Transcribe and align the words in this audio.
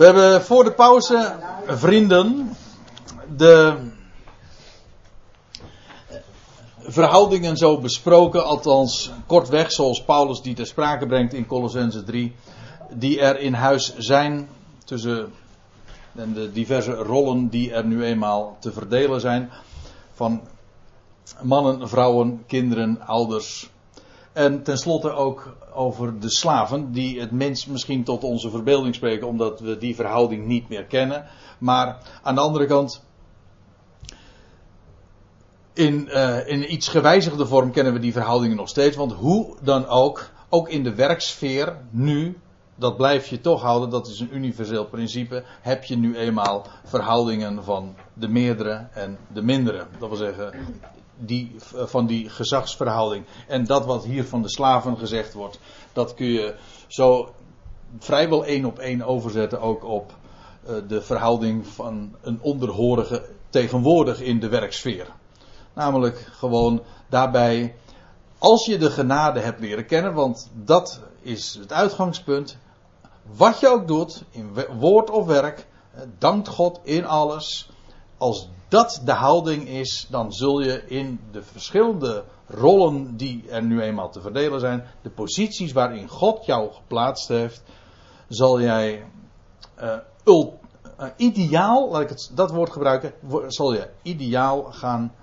We 0.00 0.06
hebben 0.06 0.42
voor 0.42 0.64
de 0.64 0.72
pauze, 0.72 1.36
vrienden, 1.66 2.56
de 3.36 3.76
verhoudingen 6.78 7.56
zo 7.56 7.78
besproken, 7.78 8.44
althans 8.44 9.10
kortweg, 9.26 9.72
zoals 9.72 10.04
Paulus 10.04 10.42
die 10.42 10.54
ter 10.54 10.66
sprake 10.66 11.06
brengt 11.06 11.32
in 11.32 11.46
Colossense 11.46 12.04
3, 12.04 12.34
die 12.90 13.20
er 13.20 13.38
in 13.38 13.52
huis 13.52 13.96
zijn 13.98 14.48
tussen 14.84 15.32
en 16.14 16.32
de 16.32 16.52
diverse 16.52 16.92
rollen 16.92 17.48
die 17.48 17.72
er 17.72 17.84
nu 17.84 18.04
eenmaal 18.04 18.56
te 18.60 18.72
verdelen 18.72 19.20
zijn 19.20 19.50
van 20.12 20.40
mannen, 21.42 21.88
vrouwen, 21.88 22.44
kinderen, 22.46 23.00
ouders. 23.06 23.70
En 24.32 24.62
tenslotte 24.62 25.10
ook 25.10 25.56
over 25.74 26.20
de 26.20 26.30
slaven, 26.30 26.92
die 26.92 27.20
het 27.20 27.30
mens 27.30 27.66
misschien 27.66 28.04
tot 28.04 28.24
onze 28.24 28.50
verbeelding 28.50 28.94
spreken, 28.94 29.26
omdat 29.26 29.60
we 29.60 29.76
die 29.76 29.94
verhouding 29.94 30.46
niet 30.46 30.68
meer 30.68 30.84
kennen. 30.84 31.26
Maar 31.58 31.98
aan 32.22 32.34
de 32.34 32.40
andere 32.40 32.66
kant, 32.66 33.02
in, 35.72 36.08
uh, 36.08 36.48
in 36.48 36.72
iets 36.72 36.88
gewijzigde 36.88 37.46
vorm 37.46 37.70
kennen 37.70 37.92
we 37.92 37.98
die 37.98 38.12
verhoudingen 38.12 38.56
nog 38.56 38.68
steeds. 38.68 38.96
Want 38.96 39.12
hoe 39.12 39.56
dan 39.62 39.86
ook, 39.86 40.30
ook 40.48 40.68
in 40.68 40.82
de 40.82 40.94
werksfeer 40.94 41.76
nu, 41.90 42.38
dat 42.74 42.96
blijf 42.96 43.26
je 43.26 43.40
toch 43.40 43.62
houden, 43.62 43.90
dat 43.90 44.06
is 44.06 44.20
een 44.20 44.34
universeel 44.34 44.84
principe, 44.84 45.44
heb 45.60 45.84
je 45.84 45.96
nu 45.96 46.16
eenmaal 46.16 46.66
verhoudingen 46.84 47.64
van 47.64 47.94
de 48.14 48.28
meerdere 48.28 48.86
en 48.92 49.18
de 49.32 49.42
mindere. 49.42 49.86
Dat 49.98 50.08
wil 50.08 50.18
zeggen, 50.18 50.52
die, 51.20 51.56
van 51.74 52.06
die 52.06 52.28
gezagsverhouding. 52.28 53.24
En 53.46 53.64
dat 53.64 53.84
wat 53.84 54.04
hier 54.04 54.24
van 54.24 54.42
de 54.42 54.50
slaven 54.50 54.98
gezegd 54.98 55.32
wordt, 55.32 55.58
dat 55.92 56.14
kun 56.14 56.26
je 56.26 56.54
zo 56.86 57.34
vrijwel 57.98 58.44
één 58.44 58.64
op 58.64 58.78
één 58.78 59.02
overzetten 59.02 59.60
ook 59.60 59.84
op 59.84 60.12
uh, 60.68 60.76
de 60.88 61.02
verhouding 61.02 61.66
van 61.66 62.16
een 62.20 62.38
onderhorige 62.40 63.28
tegenwoordig 63.50 64.20
in 64.20 64.40
de 64.40 64.48
werksfeer. 64.48 65.06
Namelijk 65.72 66.28
gewoon 66.32 66.82
daarbij, 67.08 67.74
als 68.38 68.66
je 68.66 68.78
de 68.78 68.90
genade 68.90 69.40
hebt 69.40 69.60
leren 69.60 69.86
kennen, 69.86 70.14
want 70.14 70.50
dat 70.54 71.00
is 71.20 71.54
het 71.60 71.72
uitgangspunt. 71.72 72.56
Wat 73.36 73.60
je 73.60 73.68
ook 73.68 73.86
doet, 73.88 74.24
in 74.30 74.50
woord 74.78 75.10
of 75.10 75.26
werk, 75.26 75.66
dankt 76.18 76.48
God 76.48 76.80
in 76.82 77.06
alles. 77.06 77.70
Als 78.20 78.48
dat 78.68 79.00
de 79.04 79.12
houding 79.12 79.68
is, 79.68 80.06
dan 80.10 80.32
zul 80.32 80.60
je 80.60 80.86
in 80.86 81.20
de 81.32 81.42
verschillende 81.42 82.24
rollen 82.46 83.16
die 83.16 83.44
er 83.48 83.62
nu 83.62 83.82
eenmaal 83.82 84.10
te 84.10 84.20
verdelen 84.20 84.60
zijn, 84.60 84.84
de 85.02 85.10
posities 85.10 85.72
waarin 85.72 86.08
God 86.08 86.44
jou 86.46 86.72
geplaatst 86.72 87.28
heeft, 87.28 87.62
zal 88.28 88.60
jij 88.60 89.04
uh, 89.82 89.96
ult, 90.24 90.52
uh, 91.00 91.06
ideaal, 91.16 91.90
laat 91.90 92.00
ik 92.00 92.08
het, 92.08 92.30
dat 92.34 92.50
woord 92.50 92.72
gebruiken, 92.72 93.12
zal 93.46 93.72
je 93.72 93.88
ideaal 94.02 94.62
gaan 94.62 95.14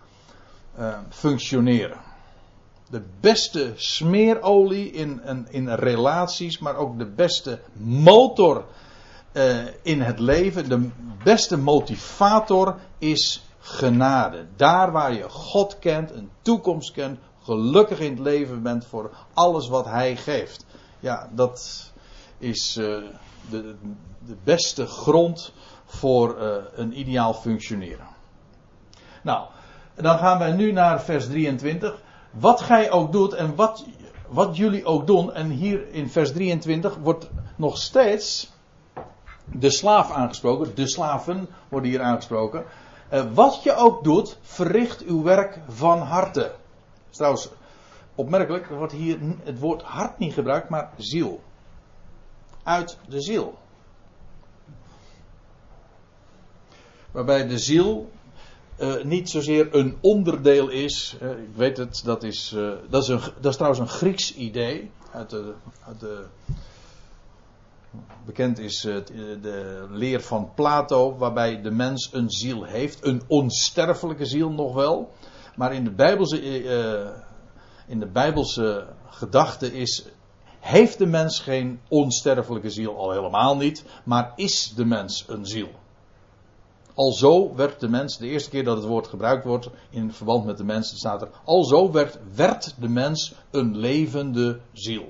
uh, 0.80 0.98
functioneren. 1.10 1.98
De 2.90 3.04
beste 3.20 3.74
smeerolie 3.76 4.92
in, 4.92 5.22
in 5.50 5.70
relaties, 5.70 6.60
maar 6.60 6.76
ook 6.76 6.98
de 6.98 7.06
beste 7.06 7.60
motor 7.80 8.66
uh, 9.38 9.58
in 9.82 10.02
het 10.02 10.20
leven, 10.20 10.70
de 10.70 10.90
beste 11.24 11.58
motivator 11.58 12.76
is 12.98 13.46
genade. 13.60 14.46
Daar 14.56 14.92
waar 14.92 15.14
je 15.14 15.30
God 15.30 15.80
kent, 15.80 16.12
een 16.12 16.30
toekomst 16.42 16.92
kent, 16.92 17.20
gelukkig 17.44 18.00
in 18.00 18.12
het 18.12 18.20
leven 18.20 18.64
bent 18.64 18.86
voor 18.86 19.12
alles 19.34 19.68
wat 19.68 19.86
Hij 19.86 20.16
geeft. 20.16 20.66
Ja, 21.00 21.30
dat 21.32 21.92
is 22.38 22.78
uh, 22.78 22.98
de, 23.50 23.76
de 24.26 24.36
beste 24.44 24.86
grond 24.86 25.54
voor 25.86 26.38
uh, 26.42 26.56
een 26.76 27.00
ideaal 27.00 27.34
functioneren. 27.34 28.08
Nou, 29.24 29.48
dan 29.96 30.18
gaan 30.18 30.40
wij 30.40 30.52
nu 30.52 30.72
naar 30.72 31.02
vers 31.02 31.26
23. 31.26 32.02
Wat 32.32 32.62
gij 32.62 32.92
ook 32.92 33.12
doet 33.12 33.34
en 33.34 33.56
wat, 33.56 33.86
wat 34.28 34.58
jullie 34.58 34.86
ook 34.86 35.08
doen, 35.08 35.34
en 35.34 35.50
hier 35.50 35.88
in 35.92 36.10
vers 36.10 36.32
23 36.32 36.96
wordt 36.96 37.30
nog 37.56 37.78
steeds 37.78 38.56
de 39.52 39.70
slaaf 39.70 40.12
aangesproken, 40.12 40.76
de 40.76 40.88
slaven 40.88 41.48
worden 41.70 41.90
hier 41.90 42.02
aangesproken. 42.02 42.66
Uh, 43.14 43.24
wat 43.34 43.64
je 43.64 43.76
ook 43.76 44.04
doet, 44.04 44.38
verricht 44.42 45.04
uw 45.04 45.24
werk 45.24 45.60
van 45.68 46.00
harte. 46.00 46.56
Trouwens, 47.10 47.50
opmerkelijk, 48.16 48.70
er 48.70 48.78
wordt 48.78 48.94
hier 48.94 49.20
het 49.44 49.60
woord 49.60 49.82
hart 49.82 50.18
niet 50.18 50.34
gebruikt, 50.34 50.70
maar 50.70 50.92
ziel. 50.98 51.42
Uit 52.64 52.98
de 53.08 53.22
ziel. 53.22 53.58
Waarbij 57.12 57.48
de 57.48 57.60
ziel 57.60 58.10
uh, 58.80 59.04
niet 59.04 59.30
zozeer 59.30 59.76
een 59.76 59.98
onderdeel 60.02 60.70
is. 60.70 61.18
Ik 61.22 61.56
weet 61.56 61.78
het, 61.78 62.02
dat 62.04 62.24
is, 62.24 62.54
uh, 62.56 62.72
dat, 62.90 63.04
is 63.04 63.10
een, 63.10 63.20
dat 63.40 63.52
is 63.52 63.56
trouwens 63.56 63.82
een 63.82 63.98
Grieks 63.98 64.36
idee. 64.36 64.92
Uit 65.12 65.30
de, 65.30 65.54
uit 65.86 66.00
de, 66.00 66.26
bekend 68.26 68.60
is 68.60 68.82
de 68.82 69.88
leer 69.90 70.22
van 70.22 70.52
Plato, 70.56 71.18
waarbij 71.18 71.62
de 71.62 71.72
mens 71.72 72.10
een 72.14 72.30
ziel 72.30 72.64
heeft. 72.64 73.06
Een 73.06 73.22
onsterfelijke 73.28 74.26
ziel 74.26 74.50
nog 74.50 74.74
wel. 74.74 75.12
Maar 75.56 75.74
in 75.74 75.84
de 75.84 75.92
Bijbelse, 75.92 76.42
in 77.88 78.00
de 78.00 78.08
Bijbelse 78.08 78.88
gedachte 79.10 79.74
is. 79.74 80.06
Heeft 80.60 80.98
de 80.98 81.06
mens 81.06 81.40
geen 81.40 81.80
onsterfelijke 81.88 82.70
ziel? 82.70 82.98
Al 82.98 83.12
helemaal 83.12 83.58
niet. 83.58 83.84
Maar 84.06 84.34
is 84.36 84.74
de 84.76 84.86
mens 84.86 85.26
een 85.28 85.46
ziel? 85.46 85.70
Alzo 86.98 87.56
werd 87.56 87.80
de 87.80 87.90
mens, 87.90 88.18
de 88.18 88.28
eerste 88.28 88.50
keer 88.50 88.64
dat 88.64 88.78
het 88.78 88.86
woord 88.86 89.08
gebruikt 89.08 89.46
wordt 89.46 89.70
in 89.90 90.12
verband 90.12 90.46
met 90.46 90.58
de 90.58 90.64
mens, 90.64 90.98
staat 90.98 91.22
er, 91.22 91.30
alzo 91.46 91.92
werd, 91.92 92.20
werd 92.36 92.76
de 92.80 92.88
mens 92.88 93.34
een 93.52 93.78
levende 93.78 94.60
ziel. 94.74 95.10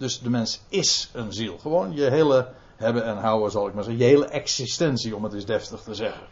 Dus 0.00 0.20
de 0.20 0.30
mens 0.30 0.60
is 0.68 1.10
een 1.12 1.32
ziel. 1.32 1.58
Gewoon 1.58 1.92
je 1.92 2.10
hele 2.10 2.48
hebben 2.76 3.04
en 3.04 3.16
houden, 3.16 3.50
zal 3.50 3.68
ik 3.68 3.74
maar 3.74 3.84
zeggen. 3.84 4.02
Je 4.02 4.08
hele 4.08 4.26
existentie, 4.26 5.16
om 5.16 5.24
het 5.24 5.32
eens 5.32 5.44
deftig 5.44 5.80
te 5.80 5.94
zeggen. 5.94 6.22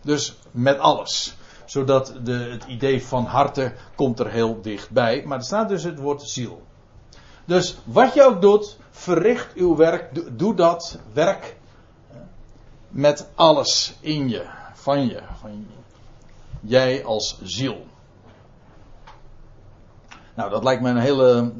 Dus 0.00 0.34
met 0.50 0.78
alles. 0.78 1.36
Zodat 1.64 2.14
de, 2.22 2.32
het 2.32 2.64
idee 2.64 3.04
van 3.04 3.24
harte 3.24 3.72
komt 3.94 4.20
er 4.20 4.30
heel 4.30 4.60
dichtbij. 4.60 5.22
Maar 5.26 5.38
er 5.38 5.44
staat 5.44 5.68
dus 5.68 5.82
het 5.82 5.98
woord 5.98 6.22
ziel. 6.22 6.62
Dus 7.44 7.76
wat 7.84 8.14
je 8.14 8.22
ook 8.22 8.40
doet, 8.40 8.76
verricht 8.90 9.54
uw 9.54 9.76
werk. 9.76 10.38
Doe 10.38 10.54
dat 10.54 10.98
werk 11.12 11.56
met 12.88 13.28
alles 13.34 13.94
in 14.00 14.28
je, 14.28 14.46
van 14.74 15.06
je, 15.06 15.22
van 15.40 15.66
jij 16.60 17.04
als 17.04 17.38
ziel. 17.42 17.86
Nou, 20.34 20.50
dat 20.50 20.64
lijkt 20.64 20.82
me 20.82 20.90
een 20.90 20.96
hele. 20.96 21.52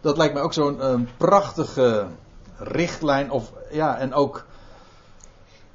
Dat, 0.00 0.16
lijkt 0.16 0.34
me 0.34 0.40
ook 0.40 0.52
zo'n 0.52 1.08
prachtige 1.16 2.06
richtlijn, 2.56 3.30
of 3.30 3.52
ja, 3.70 3.98
en 3.98 4.14
ook 4.14 4.46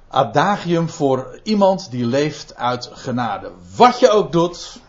adagium 0.08 0.90
voor 0.90 1.40
iemand 1.44 1.92
die 1.92 2.06
leeft 2.06 2.56
uit 2.56 2.90
genade. 2.94 3.52
Wat 3.76 4.00
je 4.00 4.10
ook 4.10 4.32
doet, 4.32 4.80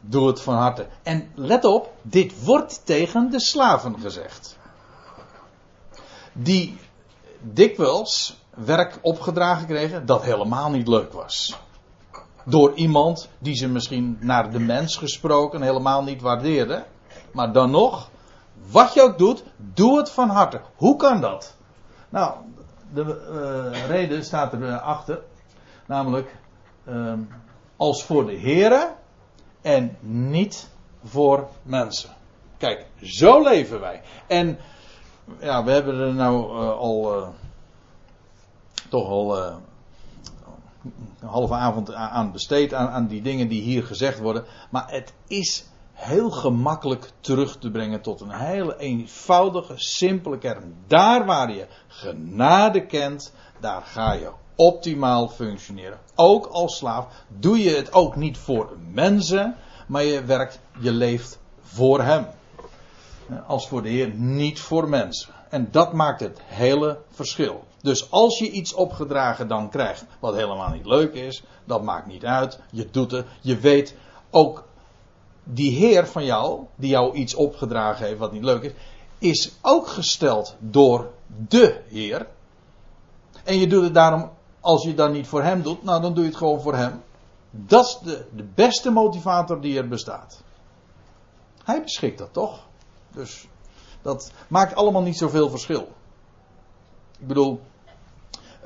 doe 0.00 0.26
het 0.26 0.40
van 0.40 0.54
harte. 0.54 0.86
En 1.02 1.30
let 1.34 1.64
op, 1.64 1.92
dit 2.02 2.44
wordt 2.44 2.80
tegen 2.84 3.30
de 3.30 3.40
slaven 3.40 4.00
gezegd. 4.00 4.58
Die 6.32 6.78
dikwijls 7.40 8.38
werk 8.54 8.98
opgedragen 9.00 9.66
kregen 9.66 10.06
dat 10.06 10.22
helemaal 10.22 10.70
niet 10.70 10.88
leuk 10.88 11.12
was. 11.12 11.58
Door 12.44 12.74
iemand 12.74 13.28
die 13.38 13.54
ze 13.54 13.68
misschien 13.68 14.16
naar 14.20 14.50
de 14.50 14.58
mens 14.58 14.96
gesproken 14.96 15.62
helemaal 15.62 16.02
niet 16.02 16.20
waardeerde. 16.20 16.84
Maar 17.32 17.52
dan 17.52 17.70
nog, 17.70 18.10
wat 18.70 18.94
je 18.94 19.02
ook 19.02 19.18
doet, 19.18 19.44
doe 19.56 19.98
het 19.98 20.10
van 20.10 20.28
harte. 20.28 20.60
Hoe 20.76 20.96
kan 20.96 21.20
dat? 21.20 21.56
Nou, 22.08 22.34
de 22.92 23.70
uh, 23.72 23.86
reden 23.86 24.24
staat 24.24 24.52
erachter. 24.52 25.22
Namelijk, 25.86 26.36
uh, 26.88 27.12
als 27.76 28.04
voor 28.04 28.26
de 28.26 28.32
heren 28.32 28.94
en 29.60 29.96
niet 30.00 30.68
voor 31.04 31.48
mensen. 31.62 32.10
Kijk, 32.56 32.86
zo 33.02 33.42
leven 33.42 33.80
wij. 33.80 34.02
En 34.26 34.58
ja, 35.38 35.64
we 35.64 35.70
hebben 35.70 36.00
er 36.00 36.14
nou 36.14 36.62
uh, 36.62 36.70
al 36.70 37.28
toch 38.88 39.08
al 39.08 39.38
uh, 39.38 39.54
een 41.20 41.28
halve 41.28 41.54
avond 41.54 41.94
aan 41.94 42.32
besteed 42.32 42.74
aan, 42.74 42.88
aan 42.88 43.06
die 43.06 43.22
dingen 43.22 43.48
die 43.48 43.62
hier 43.62 43.84
gezegd 43.84 44.18
worden. 44.18 44.44
Maar 44.70 44.90
het 44.90 45.12
is 45.26 45.64
heel 46.00 46.30
gemakkelijk 46.30 47.10
terug 47.20 47.58
te 47.58 47.70
brengen 47.70 48.00
tot 48.00 48.20
een 48.20 48.30
hele 48.30 48.78
eenvoudige, 48.78 49.72
simpele 49.76 50.38
kern. 50.38 50.74
Daar 50.86 51.26
waar 51.26 51.52
je 51.52 51.66
genade 51.88 52.86
kent, 52.86 53.32
daar 53.60 53.82
ga 53.82 54.12
je 54.12 54.30
optimaal 54.54 55.28
functioneren. 55.28 55.98
Ook 56.14 56.46
als 56.46 56.76
slaaf 56.76 57.06
doe 57.28 57.58
je 57.62 57.70
het 57.70 57.92
ook 57.92 58.16
niet 58.16 58.38
voor 58.38 58.76
mensen, 58.92 59.56
maar 59.86 60.04
je 60.04 60.24
werkt, 60.24 60.60
je 60.78 60.92
leeft 60.92 61.38
voor 61.60 62.02
hem 62.02 62.26
als 63.46 63.68
voor 63.68 63.82
de 63.82 63.88
Heer, 63.88 64.14
niet 64.14 64.60
voor 64.60 64.88
mensen. 64.88 65.32
En 65.48 65.68
dat 65.70 65.92
maakt 65.92 66.20
het 66.20 66.40
hele 66.44 66.98
verschil. 67.10 67.64
Dus 67.82 68.10
als 68.10 68.38
je 68.38 68.50
iets 68.50 68.74
opgedragen 68.74 69.48
dan 69.48 69.70
krijgt 69.70 70.04
wat 70.20 70.34
helemaal 70.34 70.70
niet 70.70 70.86
leuk 70.86 71.14
is, 71.14 71.42
dat 71.64 71.82
maakt 71.82 72.06
niet 72.06 72.24
uit. 72.24 72.58
Je 72.70 72.88
doet 72.90 73.10
het. 73.10 73.26
Je 73.40 73.58
weet 73.58 73.94
ook 74.30 74.64
die 75.44 75.72
Heer 75.72 76.06
van 76.06 76.24
jou, 76.24 76.66
die 76.74 76.90
jou 76.90 77.14
iets 77.14 77.34
opgedragen 77.34 78.06
heeft 78.06 78.18
wat 78.18 78.32
niet 78.32 78.44
leuk 78.44 78.62
is, 78.62 78.72
is 79.18 79.52
ook 79.60 79.88
gesteld 79.88 80.56
door 80.58 81.10
de 81.48 81.80
Heer. 81.88 82.26
En 83.44 83.58
je 83.58 83.66
doet 83.66 83.82
het 83.82 83.94
daarom, 83.94 84.30
als 84.60 84.82
je 84.82 84.88
het 84.88 84.96
dan 84.96 85.12
niet 85.12 85.26
voor 85.26 85.42
Hem 85.42 85.62
doet, 85.62 85.82
nou 85.82 86.02
dan 86.02 86.14
doe 86.14 86.22
je 86.22 86.28
het 86.28 86.38
gewoon 86.38 86.60
voor 86.60 86.76
Hem. 86.76 87.02
Dat 87.50 87.84
is 87.84 87.98
de, 88.02 88.24
de 88.36 88.44
beste 88.54 88.90
motivator 88.90 89.60
die 89.60 89.78
er 89.78 89.88
bestaat. 89.88 90.42
Hij 91.64 91.82
beschikt 91.82 92.18
dat 92.18 92.32
toch? 92.32 92.66
Dus 93.12 93.48
dat 94.02 94.32
maakt 94.48 94.74
allemaal 94.74 95.02
niet 95.02 95.18
zoveel 95.18 95.50
verschil. 95.50 95.88
Ik 97.18 97.26
bedoel, 97.26 97.60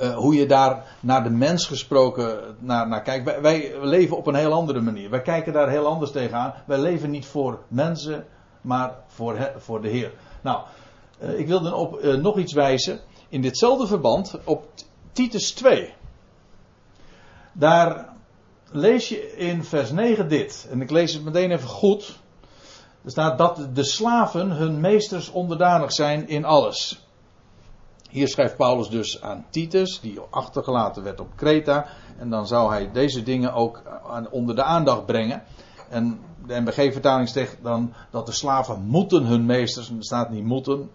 uh, 0.00 0.16
hoe 0.16 0.34
je 0.34 0.46
daar 0.46 0.96
naar 1.00 1.22
de 1.22 1.30
mens 1.30 1.66
gesproken 1.66 2.56
naar, 2.58 2.88
naar 2.88 3.02
kijkt. 3.02 3.40
Wij, 3.40 3.72
leven 3.80 4.16
op 4.16 4.26
een 4.26 4.34
heel 4.34 4.52
andere 4.52 4.80
manier. 4.80 5.10
Wij 5.10 5.22
kijken 5.22 5.52
daar 5.52 5.70
heel 5.70 5.86
anders 5.86 6.10
tegenaan. 6.10 6.54
Wij 6.66 6.78
leven 6.78 7.10
niet 7.10 7.26
voor 7.26 7.58
mensen, 7.68 8.26
maar 8.60 8.94
voor, 9.06 9.52
voor 9.58 9.82
de 9.82 9.88
Heer. 9.88 10.12
Nou, 10.42 10.62
uh, 11.22 11.38
ik 11.38 11.46
wilde 11.46 11.74
op 11.74 12.02
uh, 12.02 12.14
nog 12.14 12.38
iets 12.38 12.52
wijzen. 12.52 13.00
In 13.28 13.40
ditzelfde 13.40 13.86
verband 13.86 14.38
op 14.44 14.68
Titus 15.12 15.52
2. 15.52 15.94
Daar 17.52 18.08
lees 18.70 19.08
je 19.08 19.36
in 19.36 19.64
vers 19.64 19.90
9 19.90 20.28
dit. 20.28 20.66
En 20.70 20.80
ik 20.80 20.90
lees 20.90 21.12
het 21.12 21.24
meteen 21.24 21.50
even 21.50 21.68
goed. 21.68 22.18
Er 23.04 23.10
staat 23.10 23.38
dat 23.38 23.68
de 23.74 23.84
slaven 23.84 24.50
hun 24.50 24.80
meesters 24.80 25.30
onderdanig 25.30 25.92
zijn 25.92 26.28
in 26.28 26.44
alles. 26.44 27.06
Hier 28.14 28.28
schrijft 28.28 28.56
Paulus 28.56 28.88
dus 28.88 29.22
aan 29.22 29.46
Titus, 29.50 30.00
die 30.00 30.20
achtergelaten 30.30 31.02
werd 31.02 31.20
op 31.20 31.36
Kreta. 31.36 31.86
En 32.18 32.30
dan 32.30 32.46
zou 32.46 32.70
hij 32.70 32.92
deze 32.92 33.22
dingen 33.22 33.52
ook 33.52 33.82
onder 34.30 34.54
de 34.54 34.62
aandacht 34.62 35.06
brengen. 35.06 35.42
En 35.88 36.20
de 36.46 36.60
MBG-vertaling 36.60 37.28
zegt 37.28 37.56
dan 37.62 37.92
dat 38.10 38.26
de 38.26 38.32
slaven 38.32 38.82
moeten 38.82 39.24
hun 39.24 39.46
meesters, 39.46 39.88
er 39.88 39.96
staat 39.98 40.30
niet 40.30 40.44
moeten. 40.44 40.90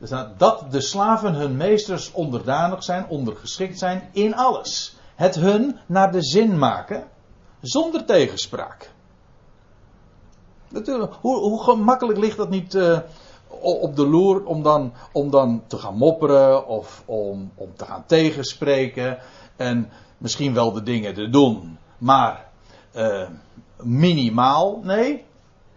Er 0.00 0.06
staat 0.06 0.38
dat 0.38 0.70
de 0.70 0.80
slaven 0.80 1.34
hun 1.34 1.56
meesters 1.56 2.12
onderdanig 2.12 2.84
zijn, 2.84 3.08
ondergeschikt 3.08 3.78
zijn 3.78 4.08
in 4.12 4.34
alles. 4.34 4.96
Het 5.14 5.34
hun 5.34 5.78
naar 5.86 6.12
de 6.12 6.22
zin 6.22 6.58
maken, 6.58 7.04
zonder 7.60 8.04
tegenspraak. 8.04 8.90
Natuurlijk, 10.68 11.12
hoe, 11.20 11.38
hoe 11.38 11.62
gemakkelijk 11.62 12.18
ligt 12.18 12.36
dat 12.36 12.50
niet 12.50 12.74
uh, 12.74 12.98
op 13.60 13.96
de 13.96 14.06
loer 14.06 14.44
om 14.44 14.62
dan, 14.62 14.92
om 15.12 15.30
dan 15.30 15.62
te 15.66 15.78
gaan 15.78 15.96
mopperen 15.96 16.66
of 16.66 17.02
om, 17.04 17.50
om 17.54 17.76
te 17.76 17.84
gaan 17.84 18.04
tegenspreken 18.06 19.18
en 19.56 19.90
misschien 20.18 20.54
wel 20.54 20.72
de 20.72 20.82
dingen 20.82 21.14
te 21.14 21.30
doen, 21.30 21.78
maar 21.98 22.50
uh, 22.96 23.28
minimaal. 23.82 24.80
Nee, 24.82 25.24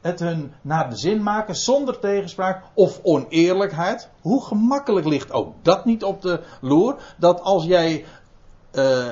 het 0.01 0.19
hun 0.19 0.53
naar 0.61 0.89
de 0.89 0.95
zin 0.95 1.23
maken 1.23 1.55
zonder 1.55 1.99
tegenspraak 1.99 2.63
of 2.73 2.99
oneerlijkheid. 3.03 4.09
Hoe 4.21 4.45
gemakkelijk 4.45 5.07
ligt 5.07 5.31
ook 5.31 5.53
dat 5.61 5.85
niet 5.85 6.03
op 6.03 6.21
de 6.21 6.41
loer? 6.61 6.95
Dat 7.17 7.41
als 7.41 7.63
jij. 7.63 8.05
Uh, 8.71 9.09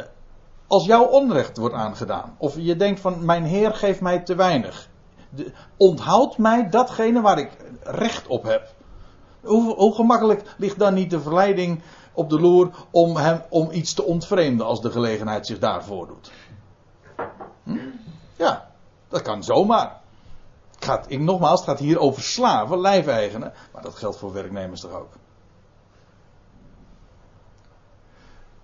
als 0.68 0.86
jouw 0.86 1.06
onrecht 1.06 1.57
wordt 1.57 1.75
aangedaan. 1.75 2.36
Of 2.38 2.56
je 2.57 2.75
denkt 2.75 3.00
van 3.00 3.25
mijn 3.25 3.44
Heer 3.44 3.74
geeft 3.74 4.01
mij 4.01 4.19
te 4.19 4.36
weinig. 4.36 4.89
Onthoud 5.77 6.38
mij 6.38 6.69
datgene 6.69 7.21
waar 7.21 7.38
ik 7.38 7.51
recht 7.83 8.27
op 8.27 8.44
heb. 8.44 8.74
Hoe, 9.41 9.75
hoe, 9.75 9.95
gemakkelijk 9.95 10.56
ligt 10.57 10.80
dan 10.80 10.94
niet 10.94 11.09
de 11.09 11.21
verleiding 11.21 11.81
op 12.13 12.30
de 12.30 12.39
loer 12.39 12.69
om, 12.91 13.15
hem, 13.15 13.41
om 13.50 13.71
iets 13.71 13.94
te 13.94 14.03
ontvreemden 14.03 14.65
als 14.65 14.81
de 14.81 14.91
gelegenheid 14.91 15.47
zich 15.47 15.59
daarvoor 15.59 16.07
doet? 16.07 16.31
Hm? 17.63 17.77
Ja, 18.35 18.69
dat 19.07 19.21
kan 19.21 19.44
zomaar. 19.44 20.01
Gaat, 20.80 21.06
ik, 21.07 21.19
nogmaals, 21.19 21.59
het 21.59 21.69
gaat 21.69 21.80
hier 21.80 22.00
over 22.00 22.21
slaven, 22.21 22.80
lijfeigenen. 22.80 23.53
Maar 23.74 23.81
dat 23.81 23.95
geldt 23.95 24.18
voor 24.18 24.33
werknemers 24.33 24.81
toch 24.81 24.91
ook. 24.91 25.12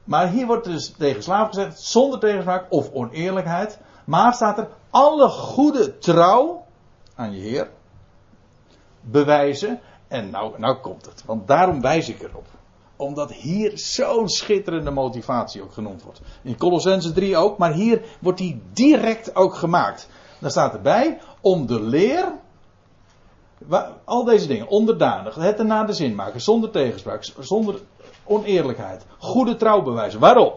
Maar 0.09 0.29
hier 0.29 0.45
wordt 0.45 0.65
dus 0.65 0.93
tegen 0.97 1.23
slaven 1.23 1.53
gezegd, 1.53 1.79
zonder 1.81 2.19
tegenspraak 2.19 2.65
of 2.69 2.91
oneerlijkheid. 2.91 3.79
Maar 4.09 4.33
staat 4.33 4.57
er, 4.57 4.67
alle 4.89 5.27
goede 5.29 5.97
trouw 5.97 6.65
aan 7.15 7.31
je 7.31 7.39
Heer 7.39 7.69
bewijzen. 9.01 9.79
En 10.07 10.29
nou, 10.29 10.59
nou 10.59 10.77
komt 10.77 11.05
het, 11.05 11.23
want 11.25 11.47
daarom 11.47 11.81
wijs 11.81 12.09
ik 12.09 12.21
erop. 12.21 12.45
Omdat 12.95 13.31
hier 13.31 13.71
zo'n 13.77 14.29
schitterende 14.29 14.91
motivatie 14.91 15.61
ook 15.61 15.73
genoemd 15.73 16.03
wordt. 16.03 16.21
In 16.41 16.57
Colossense 16.57 17.11
3 17.11 17.37
ook, 17.37 17.57
maar 17.57 17.73
hier 17.73 18.01
wordt 18.19 18.37
die 18.37 18.61
direct 18.73 19.35
ook 19.35 19.55
gemaakt. 19.55 20.09
Dan 20.39 20.49
staat 20.49 20.73
erbij, 20.73 21.19
om 21.41 21.65
de 21.65 21.81
leer, 21.81 22.33
al 24.03 24.23
deze 24.23 24.47
dingen, 24.47 24.67
onderdanig, 24.67 25.35
het 25.35 25.59
ernaar 25.59 25.85
de 25.87 25.93
zin 25.93 26.15
maken, 26.15 26.41
zonder 26.41 26.71
tegenspraak, 26.71 27.23
zonder 27.39 27.81
oneerlijkheid, 28.23 29.05
goede 29.17 29.55
trouw 29.55 29.81
bewijzen. 29.81 30.19
Waarom? 30.19 30.53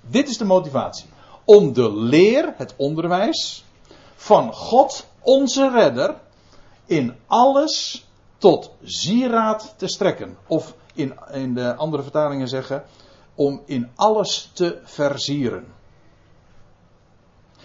Dit 0.00 0.28
is 0.28 0.38
de 0.38 0.44
motivatie. 0.44 1.11
Om 1.44 1.72
de 1.72 1.92
leer, 1.92 2.54
het 2.56 2.74
onderwijs, 2.76 3.64
van 4.14 4.52
God, 4.52 5.06
onze 5.20 5.70
redder, 5.70 6.14
in 6.86 7.16
alles 7.26 8.06
tot 8.38 8.70
zieraad 8.82 9.74
te 9.76 9.88
strekken. 9.88 10.36
Of 10.46 10.74
in, 10.94 11.14
in 11.32 11.54
de 11.54 11.74
andere 11.74 12.02
vertalingen 12.02 12.48
zeggen, 12.48 12.84
om 13.34 13.62
in 13.64 13.90
alles 13.94 14.50
te 14.52 14.80
versieren. 14.84 15.66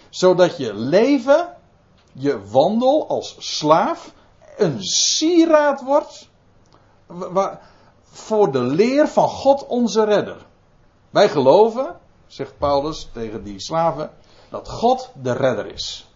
Zodat 0.08 0.56
je 0.56 0.74
leven, 0.74 1.56
je 2.12 2.48
wandel 2.48 3.08
als 3.08 3.36
slaaf, 3.38 4.12
een 4.56 4.82
sieraad 4.82 5.82
wordt 5.82 6.28
voor 8.02 8.52
de 8.52 8.62
leer 8.62 9.08
van 9.08 9.28
God 9.28 9.66
onze 9.66 10.04
redder. 10.04 10.46
Wij 11.10 11.28
geloven, 11.28 11.96
zegt 12.28 12.58
Paulus 12.58 13.08
tegen 13.12 13.42
die 13.42 13.60
slaven, 13.60 14.10
dat 14.50 14.68
God 14.68 15.10
de 15.22 15.32
redder 15.32 15.72
is. 15.72 16.12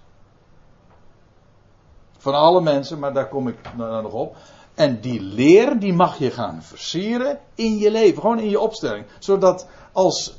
Van 2.19 2.35
alle 2.35 2.61
mensen, 2.61 2.99
maar 2.99 3.13
daar 3.13 3.29
kom 3.29 3.49
ik 3.49 3.77
nou 3.77 4.03
nog 4.03 4.13
op. 4.13 4.37
En 4.75 5.01
die 5.01 5.21
leer, 5.21 5.79
die 5.79 5.93
mag 5.93 6.19
je 6.19 6.31
gaan 6.31 6.63
versieren 6.63 7.39
in 7.55 7.79
je 7.79 7.91
leven, 7.91 8.21
gewoon 8.21 8.39
in 8.39 8.49
je 8.49 8.61
opstelling. 8.61 9.07
Zodat 9.19 9.69
als, 9.93 10.39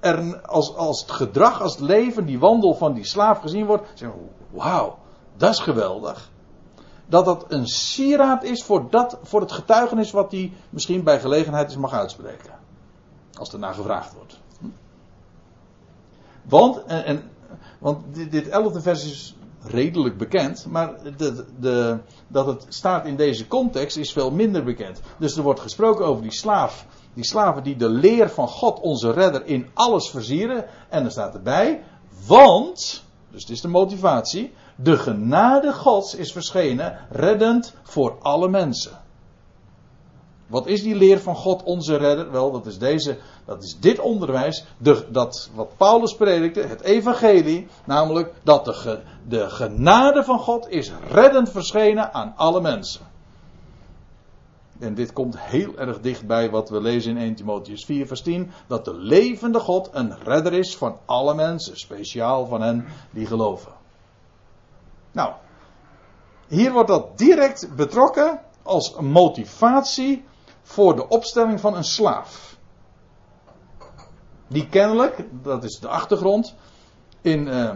er, 0.00 0.40
als, 0.40 0.74
als 0.74 1.00
het 1.00 1.10
gedrag, 1.10 1.60
als 1.60 1.72
het 1.72 1.80
leven, 1.80 2.26
die 2.26 2.38
wandel 2.38 2.74
van 2.74 2.92
die 2.92 3.04
slaaf 3.04 3.38
gezien 3.38 3.66
wordt, 3.66 4.00
we, 4.00 4.10
wauw, 4.50 4.98
dat 5.36 5.50
is 5.50 5.58
geweldig. 5.58 6.30
Dat 7.06 7.24
dat 7.24 7.44
een 7.48 7.66
sieraad 7.66 8.42
is 8.42 8.64
voor, 8.64 8.90
dat, 8.90 9.18
voor 9.22 9.40
het 9.40 9.52
getuigenis 9.52 10.10
wat 10.10 10.32
hij 10.32 10.52
misschien 10.70 11.04
bij 11.04 11.20
gelegenheid 11.20 11.66
eens 11.66 11.76
mag 11.76 11.92
uitspreken. 11.92 12.52
Als 13.38 13.52
er 13.52 13.58
naar 13.58 13.74
gevraagd 13.74 14.14
wordt. 14.14 14.42
Want, 16.44 16.84
en, 16.84 17.22
want 17.78 17.98
dit, 18.30 18.48
elfde 18.48 18.80
vers 18.80 19.04
is 19.04 19.34
redelijk 19.62 20.18
bekend, 20.18 20.66
maar 20.68 20.92
de, 21.16 21.44
de, 21.60 21.98
dat 22.28 22.46
het 22.46 22.66
staat 22.68 23.06
in 23.06 23.16
deze 23.16 23.46
context 23.46 23.96
is 23.96 24.12
veel 24.12 24.30
minder 24.30 24.64
bekend. 24.64 25.00
Dus 25.18 25.36
er 25.36 25.42
wordt 25.42 25.60
gesproken 25.60 26.06
over 26.06 26.22
die 26.22 26.32
slaaf, 26.32 26.86
die 27.14 27.24
slaven 27.24 27.62
die 27.62 27.76
de 27.76 27.88
leer 27.88 28.30
van 28.30 28.48
God, 28.48 28.80
onze 28.80 29.10
redder, 29.10 29.46
in 29.46 29.66
alles 29.74 30.10
versieren. 30.10 30.64
En 30.88 31.04
er 31.04 31.10
staat 31.10 31.34
erbij, 31.34 31.82
want, 32.26 33.04
dus 33.30 33.44
dit 33.44 33.56
is 33.56 33.60
de 33.60 33.68
motivatie, 33.68 34.52
de 34.76 34.96
genade 34.96 35.72
Gods 35.72 36.14
is 36.14 36.32
verschenen, 36.32 36.98
reddend 37.10 37.74
voor 37.82 38.18
alle 38.20 38.48
mensen. 38.48 39.02
Wat 40.46 40.66
is 40.66 40.82
die 40.82 40.94
leer 40.94 41.20
van 41.20 41.36
God, 41.36 41.62
onze 41.62 41.96
redder? 41.96 42.30
Wel, 42.30 42.52
dat 42.52 42.66
is, 42.66 42.78
deze, 42.78 43.18
dat 43.44 43.62
is 43.62 43.78
dit 43.80 43.98
onderwijs, 43.98 44.64
de, 44.78 45.06
dat 45.10 45.50
wat 45.54 45.76
Paulus 45.76 46.14
predikte, 46.14 46.60
het 46.60 46.80
evangelie, 46.80 47.66
namelijk 47.84 48.32
dat 48.42 48.64
de, 48.64 49.00
de 49.28 49.50
genade 49.50 50.24
van 50.24 50.38
God 50.38 50.68
is 50.68 50.92
reddend 51.10 51.50
verschenen 51.50 52.12
aan 52.12 52.32
alle 52.36 52.60
mensen. 52.60 53.12
En 54.78 54.94
dit 54.94 55.12
komt 55.12 55.38
heel 55.38 55.78
erg 55.78 56.00
dicht 56.00 56.26
bij 56.26 56.50
wat 56.50 56.68
we 56.68 56.80
lezen 56.80 57.10
in 57.10 57.22
1 57.22 57.34
Timotheus 57.34 57.84
4, 57.84 58.06
vers 58.06 58.22
10. 58.22 58.50
Dat 58.66 58.84
de 58.84 58.94
levende 58.94 59.58
God 59.58 59.88
een 59.92 60.18
redder 60.24 60.52
is 60.52 60.76
van 60.76 60.98
alle 61.04 61.34
mensen. 61.34 61.78
Speciaal 61.78 62.46
van 62.46 62.62
hen 62.62 62.86
die 63.10 63.26
geloven. 63.26 63.72
Nou, 65.12 65.32
hier 66.48 66.72
wordt 66.72 66.88
dat 66.88 67.18
direct 67.18 67.68
betrokken 67.76 68.40
als 68.62 68.94
motivatie 69.00 70.24
voor 70.64 70.96
de 70.96 71.08
opstelling 71.08 71.60
van 71.60 71.76
een 71.76 71.84
slaaf. 71.84 72.56
Die 74.46 74.68
kennelijk, 74.68 75.24
dat 75.42 75.64
is 75.64 75.78
de 75.80 75.88
achtergrond, 75.88 76.54
in 77.20 77.46
uh, 77.46 77.70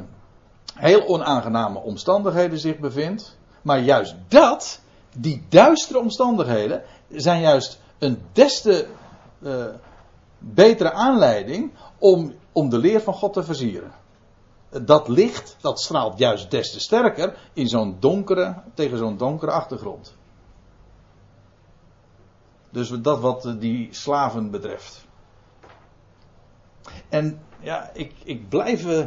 heel 0.74 1.06
onaangename 1.06 1.78
omstandigheden 1.78 2.58
zich 2.58 2.78
bevindt. 2.78 3.36
Maar 3.62 3.80
juist 3.80 4.14
dat 4.28 4.80
die 5.16 5.46
duistere 5.48 5.98
omstandigheden 5.98 6.82
zijn 7.08 7.40
juist 7.40 7.80
een 7.98 8.22
des 8.32 8.60
te 8.60 8.86
uh, 9.38 9.64
betere 10.38 10.92
aanleiding 10.92 11.72
om, 11.98 12.34
om 12.52 12.68
de 12.68 12.78
leer 12.78 13.00
van 13.00 13.14
God 13.14 13.32
te 13.32 13.42
versieren. 13.42 13.92
Dat 14.82 15.08
licht, 15.08 15.56
dat 15.60 15.80
straalt 15.80 16.18
juist 16.18 16.50
des 16.50 16.72
te 16.72 16.80
sterker 16.80 17.36
in 17.52 17.68
zo'n 17.68 17.96
donkere, 18.00 18.62
tegen 18.74 18.98
zo'n 18.98 19.16
donkere 19.16 19.50
achtergrond. 19.50 20.17
Dus 22.70 22.88
dat 22.88 23.20
wat 23.20 23.54
die 23.58 23.88
slaven 23.90 24.50
betreft. 24.50 25.06
En 27.08 27.40
ja, 27.60 27.90
ik, 27.92 28.12
ik 28.24 28.48
blijf, 28.48 28.86
uh, 28.86 29.06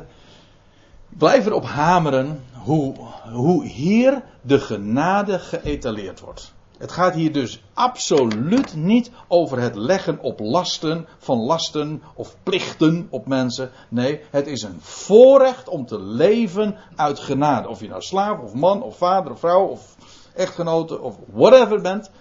blijf 1.09 1.45
erop 1.45 1.65
hameren 1.65 2.43
hoe, 2.53 2.95
hoe 3.31 3.65
hier 3.65 4.23
de 4.41 4.59
genade 4.59 5.39
geëtaleerd 5.39 6.19
wordt. 6.19 6.53
Het 6.81 6.91
gaat 6.91 7.13
hier 7.13 7.31
dus 7.31 7.63
absoluut 7.73 8.75
niet 8.75 9.11
over 9.27 9.59
het 9.59 9.75
leggen 9.75 10.19
op 10.19 10.39
lasten 10.39 11.07
van 11.17 11.37
lasten 11.37 12.01
of 12.13 12.35
plichten 12.43 13.07
op 13.09 13.27
mensen. 13.27 13.71
Nee, 13.89 14.21
het 14.31 14.47
is 14.47 14.61
een 14.61 14.81
voorrecht 14.81 15.67
om 15.67 15.85
te 15.85 16.01
leven 16.01 16.75
uit 16.95 17.19
genade. 17.19 17.67
Of 17.67 17.79
je 17.79 17.87
nou 17.87 18.01
slaaf 18.01 18.39
of 18.39 18.53
man 18.53 18.83
of 18.83 18.97
vader 18.97 19.31
of 19.31 19.39
vrouw 19.39 19.65
of 19.65 19.95
echtgenote 20.35 20.99
of 20.99 21.17
whatever 21.31 21.81
bent. 21.81 22.11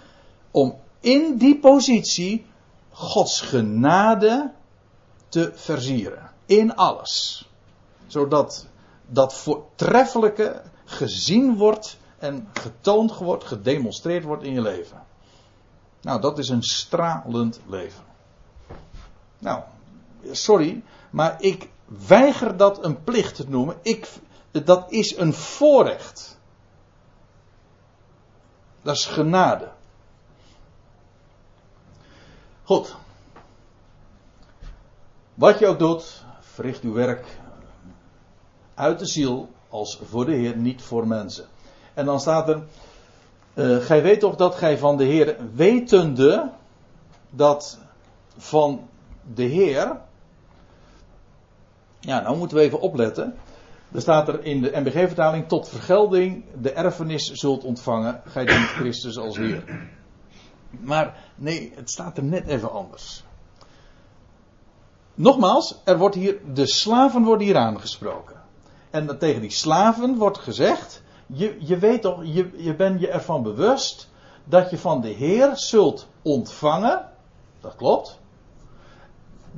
Om 0.51 0.75
in 1.01 1.37
die 1.37 1.59
positie 1.59 2.47
Gods 2.91 3.41
genade 3.41 4.53
te 5.29 5.53
versieren. 5.55 6.31
In 6.47 6.77
alles. 6.77 7.49
Zodat 8.07 8.67
dat 9.07 9.35
voortreffelijke 9.35 10.63
gezien 10.85 11.57
wordt 11.57 11.99
en 12.19 12.49
getoond 12.53 13.17
wordt, 13.17 13.45
gedemonstreerd 13.45 14.25
wordt 14.25 14.43
in 14.43 14.53
je 14.53 14.61
leven. 14.61 15.03
Nou, 16.01 16.21
dat 16.21 16.39
is 16.39 16.49
een 16.49 16.63
stralend 16.63 17.61
leven. 17.67 18.05
Nou, 19.39 19.63
sorry, 20.31 20.83
maar 21.11 21.43
ik 21.43 21.69
weiger 22.07 22.57
dat 22.57 22.85
een 22.85 23.05
plicht 23.05 23.35
te 23.35 23.45
noemen. 23.49 23.77
Ik, 23.83 24.09
dat 24.51 24.93
is 24.93 25.17
een 25.17 25.33
voorrecht. 25.33 26.39
Dat 28.83 28.95
is 28.95 29.07
genade. 29.07 29.69
Goed. 32.71 32.97
Wat 35.35 35.59
je 35.59 35.67
ook 35.67 35.79
doet, 35.79 36.25
verricht 36.41 36.83
uw 36.83 36.93
werk 36.93 37.27
uit 38.75 38.99
de 38.99 39.07
ziel 39.07 39.49
als 39.69 40.01
voor 40.05 40.25
de 40.25 40.35
Heer, 40.35 40.57
niet 40.57 40.83
voor 40.83 41.07
mensen. 41.07 41.45
En 41.95 42.05
dan 42.05 42.21
staat 42.21 42.49
er, 42.49 42.63
uh, 43.55 43.77
gij 43.77 44.03
weet 44.03 44.21
toch 44.21 44.37
dat 44.37 44.55
gij 44.55 44.79
van 44.79 44.97
de 44.97 45.05
Heer, 45.05 45.37
wetende 45.55 46.51
dat 47.31 47.79
van 48.37 48.89
de 49.35 49.45
Heer, 49.45 50.01
ja, 52.01 52.21
nou 52.21 52.37
moeten 52.37 52.57
we 52.57 52.63
even 52.63 52.81
opletten. 52.81 53.35
Er 53.93 54.01
staat 54.01 54.29
er 54.29 54.45
in 54.45 54.63
de 54.63 54.71
MBG-vertaling, 54.75 55.49
tot 55.49 55.69
vergelding 55.69 56.45
de 56.61 56.73
erfenis 56.73 57.31
zult 57.31 57.65
ontvangen, 57.65 58.23
gij 58.27 58.45
dient 58.45 58.67
Christus 58.67 59.19
als 59.19 59.37
Heer. 59.37 59.89
Maar 60.71 61.15
nee, 61.35 61.73
het 61.75 61.91
staat 61.91 62.17
er 62.17 62.25
net 62.25 62.47
even 62.47 62.73
anders. 62.73 63.25
Nogmaals, 65.15 65.81
er 65.85 65.99
wordt 65.99 66.15
hier, 66.15 66.41
de 66.53 66.67
slaven 66.67 67.23
worden 67.23 67.47
hier 67.47 67.57
aangesproken. 67.57 68.43
En 68.91 69.19
tegen 69.19 69.41
die 69.41 69.51
slaven 69.51 70.17
wordt 70.17 70.39
gezegd, 70.39 71.03
je, 71.27 71.57
je 71.59 71.79
weet 71.79 72.03
toch, 72.03 72.21
je, 72.25 72.51
je 72.57 72.75
bent 72.75 73.01
je 73.01 73.09
ervan 73.09 73.43
bewust 73.43 74.09
dat 74.45 74.71
je 74.71 74.79
van 74.79 75.01
de 75.01 75.09
Heer 75.09 75.57
zult 75.57 76.07
ontvangen. 76.23 77.09
Dat 77.61 77.77
klopt. 77.77 78.19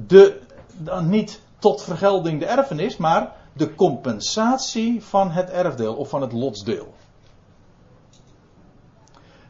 De, 0.06 0.40
dan 0.76 1.08
niet 1.08 1.40
tot 1.58 1.82
vergelding 1.82 2.40
de 2.40 2.46
erfenis, 2.46 2.96
maar 2.96 3.36
de 3.52 3.74
compensatie 3.74 5.02
van 5.02 5.30
het 5.30 5.50
erfdeel 5.50 5.94
of 5.94 6.08
van 6.08 6.20
het 6.20 6.32
lotsdeel. 6.32 6.94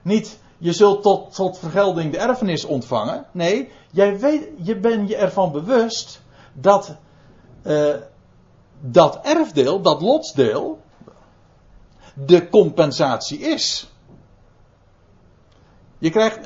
Niet 0.03 0.41
je 0.63 0.73
zult 0.73 1.03
tot, 1.03 1.35
tot 1.35 1.59
vergelding 1.59 2.13
de 2.13 2.19
erfenis 2.19 2.65
ontvangen. 2.65 3.27
Nee, 3.33 3.69
jij 3.91 4.19
weet, 4.19 4.49
je 4.63 4.77
bent 4.77 5.09
je 5.09 5.17
ervan 5.17 5.53
bewust 5.53 6.23
dat 6.53 6.97
uh, 7.65 7.95
dat 8.81 9.19
erfdeel, 9.23 9.81
dat 9.81 10.01
lotsdeel, 10.01 10.81
de 12.15 12.49
compensatie 12.49 13.39
is. 13.39 13.91
Je 15.99 16.11
krijgt. 16.11 16.39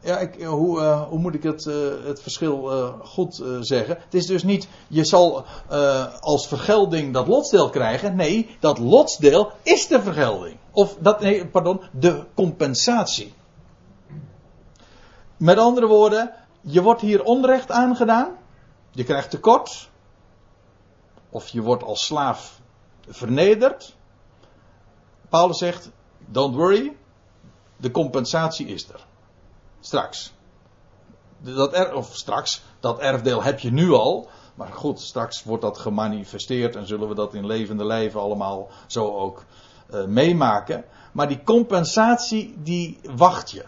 Ja, 0.00 0.18
ik, 0.18 0.42
hoe, 0.42 0.80
uh, 0.80 1.02
hoe, 1.02 1.18
moet 1.18 1.34
ik 1.34 1.42
het, 1.42 1.64
het 2.04 2.22
verschil 2.22 2.70
goed 3.04 3.42
zeggen? 3.60 3.98
Het 4.04 4.14
is 4.14 4.26
dus 4.26 4.42
niet, 4.42 4.68
je 4.88 5.04
zal 5.04 5.44
als 6.20 6.48
vergelding 6.48 7.12
dat 7.12 7.26
lotsdeel 7.26 7.70
krijgen. 7.70 8.16
Nee, 8.16 8.56
dat 8.60 8.78
lotsdeel 8.78 9.50
is 9.62 9.86
de 9.86 10.02
vergelding. 10.02 10.56
Of 10.72 10.96
dat, 11.00 11.20
nee, 11.20 11.46
pardon, 11.46 11.80
de 11.92 12.24
compensatie. 12.34 13.34
Met 15.44 15.58
andere 15.58 15.86
woorden, 15.86 16.32
je 16.60 16.82
wordt 16.82 17.00
hier 17.00 17.22
onrecht 17.22 17.70
aangedaan. 17.70 18.38
Je 18.90 19.04
krijgt 19.04 19.30
tekort. 19.30 19.90
Of 21.30 21.48
je 21.48 21.62
wordt 21.62 21.82
als 21.82 22.04
slaaf 22.04 22.60
vernederd. 23.08 23.96
Paulus 25.28 25.58
zegt: 25.58 25.90
Don't 26.18 26.54
worry, 26.54 26.96
de 27.76 27.90
compensatie 27.90 28.66
is 28.66 28.88
er. 28.88 29.06
Straks. 29.80 30.32
Dat 31.38 31.92
of 31.92 32.16
straks, 32.16 32.62
dat 32.80 32.98
erfdeel 32.98 33.42
heb 33.42 33.58
je 33.58 33.72
nu 33.72 33.92
al. 33.92 34.28
Maar 34.54 34.72
goed, 34.72 35.00
straks 35.00 35.42
wordt 35.42 35.62
dat 35.62 35.78
gemanifesteerd 35.78 36.76
en 36.76 36.86
zullen 36.86 37.08
we 37.08 37.14
dat 37.14 37.34
in 37.34 37.46
levende 37.46 37.84
lijven 37.84 38.20
allemaal 38.20 38.68
zo 38.86 39.18
ook 39.18 39.44
uh, 39.90 40.04
meemaken. 40.04 40.84
Maar 41.12 41.28
die 41.28 41.42
compensatie, 41.42 42.54
die 42.62 43.00
wacht 43.14 43.50
je. 43.50 43.64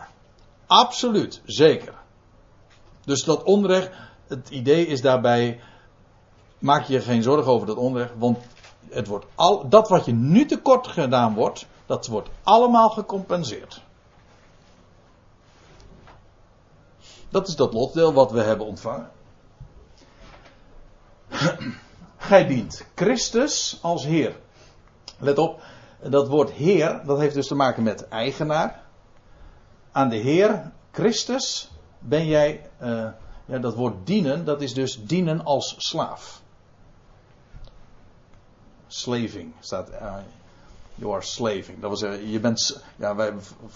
Absoluut, 0.66 1.40
zeker. 1.44 1.94
Dus 3.04 3.24
dat 3.24 3.42
onrecht, 3.42 3.90
het 4.26 4.48
idee 4.50 4.86
is 4.86 5.00
daarbij, 5.00 5.60
maak 6.58 6.84
je 6.84 7.00
geen 7.00 7.22
zorgen 7.22 7.52
over 7.52 7.66
dat 7.66 7.76
onrecht, 7.76 8.12
want 8.18 8.38
het 8.88 9.06
wordt 9.06 9.26
al, 9.34 9.68
dat 9.68 9.88
wat 9.88 10.04
je 10.04 10.12
nu 10.12 10.46
tekort 10.46 10.86
gedaan 10.86 11.34
wordt, 11.34 11.66
dat 11.86 12.06
wordt 12.06 12.28
allemaal 12.42 12.90
gecompenseerd. 12.90 13.82
Dat 17.28 17.48
is 17.48 17.56
dat 17.56 17.72
lotdeel 17.72 18.12
wat 18.12 18.30
we 18.30 18.40
hebben 18.40 18.66
ontvangen. 18.66 19.10
Gij 22.16 22.46
dient 22.46 22.86
Christus 22.94 23.78
als 23.82 24.04
Heer. 24.04 24.36
Let 25.18 25.38
op, 25.38 25.62
dat 26.02 26.28
woord 26.28 26.50
Heer, 26.50 27.02
dat 27.04 27.18
heeft 27.18 27.34
dus 27.34 27.46
te 27.46 27.54
maken 27.54 27.82
met 27.82 28.08
eigenaar 28.08 28.85
aan 29.96 30.08
de 30.08 30.16
Heer 30.16 30.72
Christus 30.90 31.70
ben 31.98 32.26
jij, 32.26 32.70
uh, 32.82 33.08
ja, 33.44 33.58
dat 33.58 33.74
woord 33.74 34.06
dienen, 34.06 34.44
dat 34.44 34.62
is 34.62 34.74
dus 34.74 35.04
dienen 35.04 35.44
als 35.44 35.74
slaaf. 35.78 36.42
Slaving 38.86 39.52
staat, 39.60 39.90
uh, 39.90 40.14
you 40.94 41.12
are 41.12 41.22
slaving. 41.22 41.80
Dat 41.80 41.88
wil 41.88 41.96
zeggen, 41.96 42.28
je 42.30 42.40
bent, 42.40 42.82
ja, 42.96 43.14
wij, 43.14 43.34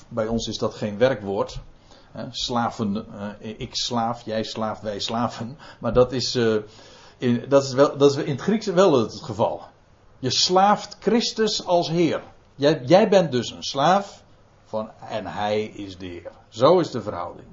bij 0.09 0.27
ons 0.27 0.49
is 0.49 0.59
dat 0.59 0.75
geen 0.75 0.99
werkwoord. 0.99 1.59
Hè, 2.13 2.25
slaven, 2.31 3.07
uh, 3.43 3.55
ik 3.57 3.77
slaaf, 3.77 4.23
jij 4.25 4.43
slaaf, 4.43 4.81
wij 4.81 4.99
slaven. 4.99 5.59
Maar 5.79 5.93
dat 5.93 6.13
is, 6.13 6.37
in, 7.19 7.45
dat 7.49 7.65
is, 7.65 7.73
wel, 7.73 7.97
dat 7.97 8.11
is 8.11 8.17
in 8.17 8.33
het 8.33 8.41
Grieks 8.41 8.67
wel 8.67 9.01
het 9.01 9.21
geval. 9.23 9.63
Je 10.19 10.31
slaaft 10.31 10.97
Christus 11.01 11.65
als 11.65 11.89
Heer. 11.89 12.23
Jij, 12.55 12.83
jij 12.85 13.09
bent 13.09 13.33
dus 13.33 13.51
een 13.51 13.63
slaaf 13.63 14.23
van, 14.71 14.91
en 15.09 15.27
hij 15.27 15.65
is 15.65 15.99
de 15.99 16.07
Heer. 16.07 16.31
Zo 16.49 16.79
is 16.79 16.91
de 16.91 17.03
verhouding. 17.03 17.47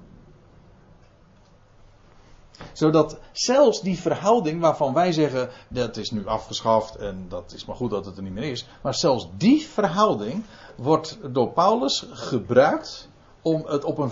Zodat 2.73 3.19
zelfs 3.31 3.81
die 3.81 3.99
verhouding 3.99 4.61
waarvan 4.61 4.93
wij 4.93 5.11
zeggen 5.11 5.49
dat 5.67 5.97
is 5.97 6.11
nu 6.11 6.27
afgeschaft 6.27 6.95
en 6.95 7.25
dat 7.29 7.53
is 7.55 7.65
maar 7.65 7.75
goed 7.75 7.89
dat 7.89 8.05
het 8.05 8.17
er 8.17 8.23
niet 8.23 8.33
meer 8.33 8.51
is. 8.51 8.67
Maar 8.81 8.93
zelfs 8.93 9.27
die 9.37 9.67
verhouding 9.67 10.43
wordt 10.75 11.17
door 11.31 11.49
Paulus 11.49 12.05
gebruikt 12.11 13.09
om 13.41 13.65
het 13.65 13.83
op 13.83 13.97
een. 13.97 14.11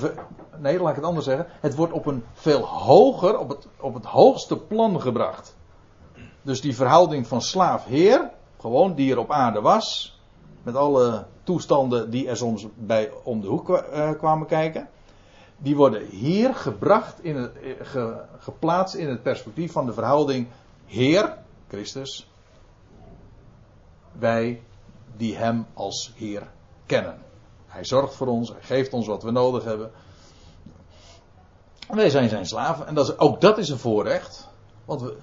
Nee, 0.58 0.80
laat 0.80 0.90
ik 0.90 0.96
het 0.96 1.06
anders 1.06 1.26
zeggen. 1.26 1.48
Het 1.62 1.76
wordt 1.76 1.94
op 1.94 2.06
een 2.06 2.24
veel 2.34 2.62
hoger, 2.66 3.38
op 3.38 3.50
het, 3.50 3.68
op 3.80 3.94
het 3.94 4.06
hoogste 4.06 4.58
plan 4.58 5.02
gebracht. 5.02 5.56
Dus 6.42 6.62
die 6.62 6.76
verhouding 6.76 7.28
van 7.28 7.42
slaaf-heer, 7.42 8.32
gewoon 8.60 8.96
die 8.96 9.12
er 9.12 9.20
op 9.20 9.32
aarde 9.32 9.62
was, 9.62 10.15
met 10.66 10.76
alle 10.76 11.26
toestanden 11.44 12.10
die 12.10 12.28
er 12.28 12.38
soms 12.38 12.68
bij 12.76 13.12
om 13.24 13.42
de 13.42 13.48
hoek 13.48 13.70
eh, 13.70 14.12
kwamen 14.12 14.48
kijken. 14.48 14.90
Die 15.58 15.76
worden 15.76 16.06
hier 16.06 16.56
gebracht, 16.56 17.24
in 17.24 17.36
het, 17.36 17.52
eh, 17.96 18.08
geplaatst 18.38 18.96
in 18.96 19.10
het 19.10 19.24
perspectief 19.24 19.72
van 19.72 19.86
de 19.86 19.94
verhouding 19.94 20.48
Heer, 20.86 21.38
Christus, 21.68 22.30
wij 24.12 24.62
die 25.18 25.36
Hem 25.36 25.66
als 25.74 26.14
Heer 26.16 26.52
kennen. 26.86 27.18
Hij 27.68 27.86
zorgt 27.86 28.16
voor 28.16 28.28
ons, 28.28 28.50
hij 28.50 28.62
geeft 28.62 28.94
ons 28.94 29.08
wat 29.08 29.24
we 29.24 29.32
nodig 29.32 29.64
hebben. 29.64 29.92
En 31.88 31.96
wij 31.96 32.10
zijn 32.10 32.30
zijn 32.30 32.46
slaven. 32.46 32.88
En 32.88 32.96
dat 32.96 33.08
is, 33.08 33.18
ook 33.18 33.42
dat 33.42 33.58
is 33.58 33.70
een 33.70 33.78
voorrecht. 33.78 34.48
Want, 34.86 35.02
we, 35.02 35.18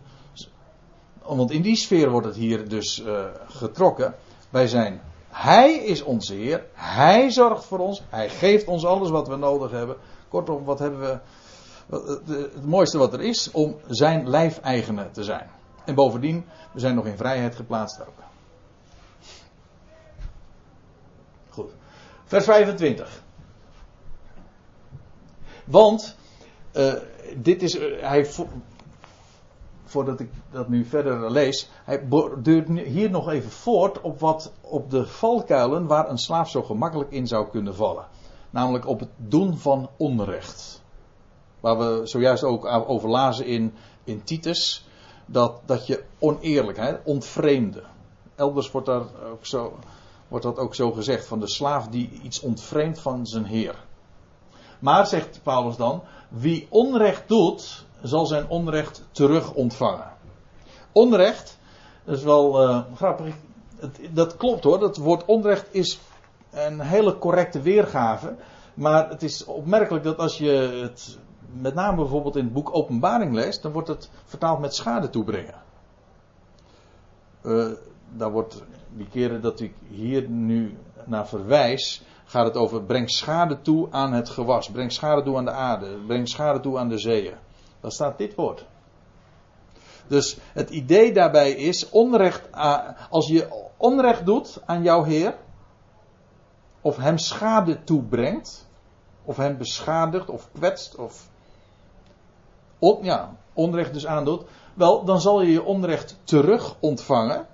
want 1.22 1.50
in 1.50 1.62
die 1.62 1.76
sfeer 1.76 2.10
wordt 2.10 2.26
het 2.26 2.36
hier 2.36 2.68
dus 2.68 2.98
uh, 2.98 3.24
getrokken. 3.46 4.14
Wij 4.50 4.68
zijn, 4.68 5.00
hij 5.32 5.74
is 5.74 6.02
onze 6.02 6.34
Heer. 6.34 6.66
Hij 6.72 7.30
zorgt 7.30 7.64
voor 7.64 7.78
ons. 7.78 8.02
Hij 8.08 8.28
geeft 8.28 8.66
ons 8.66 8.84
alles 8.84 9.10
wat 9.10 9.28
we 9.28 9.36
nodig 9.36 9.70
hebben. 9.70 9.96
Kortom, 10.28 10.64
wat 10.64 10.78
hebben 10.78 11.00
we. 11.00 11.18
Het 12.26 12.66
mooiste 12.66 12.98
wat 12.98 13.12
er 13.12 13.20
is 13.20 13.50
om 13.50 13.76
zijn 13.86 14.28
lijfeigenen 14.28 15.12
te 15.12 15.24
zijn. 15.24 15.50
En 15.84 15.94
bovendien, 15.94 16.44
we 16.72 16.80
zijn 16.80 16.94
nog 16.94 17.06
in 17.06 17.16
vrijheid 17.16 17.54
geplaatst 17.54 18.00
ook. 18.00 18.22
Goed. 21.48 21.70
Vers 22.24 22.44
25. 22.44 23.22
Want, 25.64 26.16
uh, 26.72 26.94
dit 27.36 27.62
is, 27.62 27.74
uh, 27.74 28.02
hij, 28.02 28.26
voordat 29.92 30.20
ik 30.20 30.30
dat 30.50 30.68
nu 30.68 30.84
verder 30.84 31.30
lees, 31.30 31.68
hij 31.84 32.08
borduurt 32.08 32.68
hier 32.68 33.10
nog 33.10 33.28
even 33.28 33.50
voort 33.50 34.00
op 34.00 34.20
wat, 34.20 34.52
op 34.60 34.90
de 34.90 35.06
valkuilen 35.06 35.86
waar 35.86 36.10
een 36.10 36.18
slaaf 36.18 36.50
zo 36.50 36.62
gemakkelijk 36.62 37.10
in 37.10 37.26
zou 37.26 37.48
kunnen 37.50 37.74
vallen. 37.74 38.06
Namelijk 38.50 38.86
op 38.86 39.00
het 39.00 39.10
doen 39.16 39.58
van 39.58 39.90
onrecht. 39.96 40.82
Waar 41.60 41.78
we 41.78 42.00
zojuist 42.04 42.44
ook 42.44 42.64
over 42.66 43.08
lazen 43.08 43.46
in, 43.46 43.74
in 44.04 44.24
Titus, 44.24 44.86
dat, 45.26 45.60
dat 45.66 45.86
je 45.86 46.04
oneerlijkheid, 46.18 47.00
ontvreemde. 47.04 47.82
Elders 48.34 48.70
wordt, 48.70 48.86
daar 48.86 49.02
ook 49.32 49.46
zo, 49.46 49.78
wordt 50.28 50.44
dat 50.44 50.58
ook 50.58 50.74
zo 50.74 50.92
gezegd, 50.92 51.26
van 51.26 51.40
de 51.40 51.48
slaaf 51.48 51.88
die 51.88 52.10
iets 52.22 52.40
ontvreemdt 52.40 52.98
van 52.98 53.26
zijn 53.26 53.44
heer. 53.44 53.84
Maar, 54.78 55.06
zegt 55.06 55.40
Paulus 55.42 55.76
dan, 55.76 56.02
wie 56.28 56.66
onrecht 56.70 57.28
doet, 57.28 57.84
zal 58.02 58.26
zijn 58.26 58.48
onrecht 58.48 59.04
terug 59.10 59.54
ontvangen. 59.54 60.10
Onrecht, 60.92 61.58
dat 62.04 62.16
is 62.16 62.22
wel 62.22 62.62
uh, 62.62 62.80
grappig, 62.94 63.34
dat 64.10 64.36
klopt 64.36 64.64
hoor, 64.64 64.78
dat 64.78 64.96
woord 64.96 65.24
onrecht 65.24 65.66
is 65.70 66.00
een 66.50 66.80
hele 66.80 67.18
correcte 67.18 67.60
weergave. 67.60 68.34
Maar 68.74 69.08
het 69.08 69.22
is 69.22 69.44
opmerkelijk 69.44 70.04
dat 70.04 70.18
als 70.18 70.38
je 70.38 70.50
het 70.82 71.18
met 71.52 71.74
name 71.74 71.96
bijvoorbeeld 71.96 72.36
in 72.36 72.44
het 72.44 72.52
boek 72.52 72.74
Openbaring 72.74 73.34
leest, 73.34 73.62
dan 73.62 73.72
wordt 73.72 73.88
het 73.88 74.10
vertaald 74.24 74.60
met 74.60 74.74
schade 74.74 75.10
toebrengen. 75.10 75.62
Uh, 77.42 77.66
daar 78.16 78.30
wordt, 78.30 78.62
die 78.90 79.08
keren 79.08 79.42
dat 79.42 79.60
ik 79.60 79.74
hier 79.88 80.28
nu 80.28 80.76
naar 81.04 81.28
verwijs, 81.28 82.02
gaat 82.24 82.46
het 82.46 82.56
over 82.56 82.82
breng 82.82 83.10
schade 83.10 83.60
toe 83.60 83.88
aan 83.90 84.12
het 84.12 84.28
gewas, 84.28 84.70
breng 84.70 84.92
schade 84.92 85.22
toe 85.22 85.36
aan 85.36 85.44
de 85.44 85.50
aarde, 85.50 85.98
breng 86.06 86.28
schade 86.28 86.60
toe 86.60 86.78
aan 86.78 86.88
de 86.88 86.98
zeeën. 86.98 87.34
Dan 87.82 87.90
staat 87.90 88.18
dit 88.18 88.34
woord. 88.34 88.66
Dus 90.06 90.36
het 90.52 90.70
idee 90.70 91.12
daarbij 91.12 91.50
is, 91.50 91.88
onrecht, 91.90 92.48
als 93.10 93.28
je 93.28 93.68
onrecht 93.76 94.26
doet 94.26 94.60
aan 94.64 94.82
jouw 94.82 95.04
Heer, 95.04 95.34
of 96.80 96.96
hem 96.96 97.18
schade 97.18 97.84
toebrengt, 97.84 98.68
of 99.24 99.36
hem 99.36 99.58
beschadigt 99.58 100.28
of 100.28 100.48
kwetst, 100.52 100.96
of 100.96 101.28
on, 102.78 102.98
ja, 103.04 103.36
onrecht 103.52 103.92
dus 103.92 104.06
aandoet, 104.06 104.44
wel, 104.74 105.04
dan 105.04 105.20
zal 105.20 105.42
je 105.42 105.52
je 105.52 105.62
onrecht 105.62 106.16
terug 106.24 106.76
ontvangen. 106.80 107.46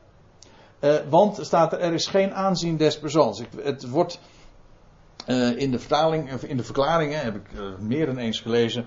Uh, 0.81 0.95
want 1.09 1.39
staat 1.41 1.73
er, 1.73 1.81
er 1.81 1.93
is 1.93 2.07
geen 2.07 2.35
aanzien 2.35 2.77
des 2.77 2.99
persoons. 2.99 3.41
Ik, 3.41 3.49
het 3.63 3.89
wordt 3.89 4.21
uh, 5.27 5.59
in 5.59 5.71
de 5.71 5.79
vertaling, 5.79 6.31
in 6.31 6.57
de 6.57 6.65
verklaringen, 6.65 7.21
heb 7.21 7.35
ik 7.35 7.53
uh, 7.53 7.79
meer 7.79 8.07
dan 8.07 8.19
eens 8.19 8.41
gelezen, 8.41 8.87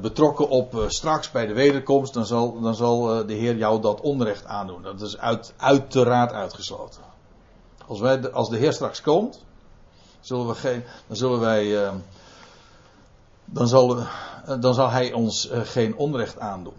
betrokken 0.00 0.48
op 0.48 0.84
straks 0.86 1.30
bij 1.30 1.46
de 1.46 1.52
wederkomst, 1.52 2.14
dan 2.14 2.26
zal, 2.26 2.60
dan 2.60 2.74
zal 2.74 3.26
de 3.26 3.34
Heer 3.34 3.56
jou 3.56 3.80
dat 3.80 4.00
onrecht 4.00 4.44
aandoen. 4.44 4.82
Dat 4.82 5.00
is 5.00 5.18
uit, 5.18 5.54
uiteraard 5.56 6.32
uitgesloten. 6.32 7.02
Als, 7.86 8.00
wij, 8.00 8.32
als 8.32 8.48
de 8.48 8.56
Heer 8.56 8.72
straks 8.72 9.02
komt, 9.02 9.44
zullen 10.20 10.46
we 10.46 10.54
geen, 10.54 10.84
dan 11.06 11.16
zullen 11.16 11.40
wij 11.40 11.90
dan 13.52 13.68
zal, 13.68 13.96
dan 14.60 14.74
zal 14.74 14.90
hij 14.90 15.12
ons 15.12 15.48
eh, 15.48 15.60
geen 15.60 15.96
onrecht 15.96 16.38
aandoen. 16.38 16.74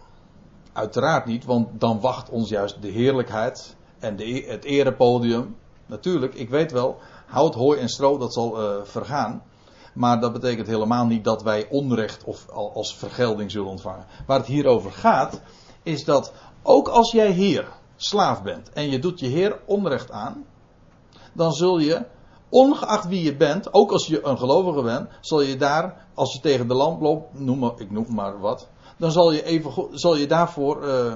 Uiteraard 0.73 1.25
niet, 1.25 1.45
want 1.45 1.67
dan 1.79 1.99
wacht 1.99 2.29
ons 2.29 2.49
juist 2.49 2.81
de 2.81 2.87
heerlijkheid 2.87 3.75
en 3.99 4.15
de, 4.15 4.23
e-, 4.23 4.47
het 4.47 4.63
erepodium. 4.63 5.55
Natuurlijk, 5.85 6.33
ik 6.33 6.49
weet 6.49 6.71
wel, 6.71 6.97
hout, 7.25 7.55
hooi 7.55 7.79
en 7.79 7.89
stro, 7.89 8.17
dat 8.17 8.33
zal 8.33 8.57
vergaan. 8.83 9.43
Maar 9.93 10.19
dat 10.19 10.33
betekent 10.33 10.67
helemaal 10.67 11.05
niet 11.05 11.23
dat 11.23 11.43
wij 11.43 11.67
onrecht 11.69 12.23
of 12.23 12.49
als 12.49 12.95
vergelding 12.97 13.51
zullen 13.51 13.69
ontvangen. 13.69 14.05
Waar 14.25 14.37
het 14.37 14.47
hier 14.47 14.65
over 14.65 14.91
gaat, 14.91 15.41
is 15.83 16.05
dat 16.05 16.33
ook 16.63 16.87
als 16.87 17.11
jij 17.11 17.31
hier 17.31 17.67
slaaf 17.95 18.43
bent 18.43 18.69
en 18.69 18.89
je 18.89 18.99
doet 18.99 19.19
je 19.19 19.27
heer 19.27 19.59
onrecht 19.65 20.11
aan, 20.11 20.45
dan 21.33 21.51
zul 21.51 21.79
je 21.79 22.05
ongeacht 22.49 23.07
wie 23.07 23.23
je 23.23 23.35
bent, 23.35 23.73
ook 23.73 23.91
als 23.91 24.07
je 24.07 24.25
een 24.25 24.37
gelovige 24.37 24.81
bent, 24.81 25.09
zal 25.21 25.41
je 25.41 25.57
daar, 25.57 26.07
als 26.13 26.33
je 26.33 26.39
tegen 26.39 26.67
de 26.67 26.73
lamp 26.73 27.01
loopt, 27.01 27.39
noem 27.39 27.59
maar, 27.59 27.71
ik 27.77 27.91
noem 27.91 28.05
maar 28.09 28.39
wat, 28.39 28.67
dan 28.97 29.11
zal 29.11 29.31
je, 29.31 29.43
even, 29.43 29.87
zal 29.91 30.15
je 30.15 30.27
daarvoor 30.27 30.87
uh, 30.87 31.15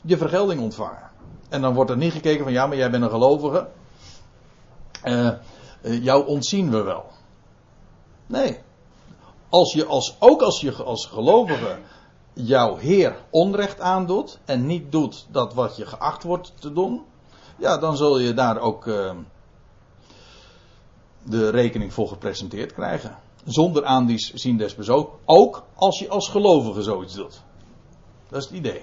je 0.00 0.16
vergelding 0.16 0.60
ontvangen. 0.60 1.10
En 1.48 1.60
dan 1.60 1.74
wordt 1.74 1.90
er 1.90 1.96
niet 1.96 2.12
gekeken 2.12 2.44
van 2.44 2.52
ja, 2.52 2.66
maar 2.66 2.76
jij 2.76 2.90
bent 2.90 3.02
een 3.02 3.10
gelovige. 3.10 3.68
Uh, 5.04 5.30
uh, 5.82 6.02
jou 6.04 6.26
ontzien 6.26 6.70
we 6.70 6.82
wel. 6.82 7.04
Nee. 8.32 8.58
Als 9.48 9.72
je 9.72 9.86
als, 9.86 10.16
ook 10.18 10.42
als 10.42 10.60
je 10.60 10.72
als 10.72 11.06
gelovige 11.06 11.78
jouw 12.32 12.76
Heer 12.76 13.16
onrecht 13.30 13.80
aandoet 13.80 14.38
en 14.44 14.66
niet 14.66 14.92
doet 14.92 15.26
dat 15.30 15.54
wat 15.54 15.76
je 15.76 15.86
geacht 15.86 16.22
wordt 16.22 16.52
te 16.60 16.72
doen, 16.72 17.02
ja, 17.58 17.78
dan 17.78 17.96
zul 17.96 18.18
je 18.18 18.34
daar 18.34 18.58
ook 18.58 18.84
de 21.24 21.50
rekening 21.50 21.92
voor 21.92 22.08
gepresenteerd 22.08 22.72
krijgen. 22.72 23.18
Zonder 23.44 23.84
aanzien 23.84 24.56
des 24.56 24.74
persoons. 24.74 25.06
Ook 25.24 25.64
als 25.74 25.98
je 25.98 26.08
als 26.08 26.28
gelovige 26.28 26.82
zoiets 26.82 27.14
doet. 27.14 27.42
Dat 28.28 28.38
is 28.42 28.48
het 28.48 28.56
idee. 28.56 28.82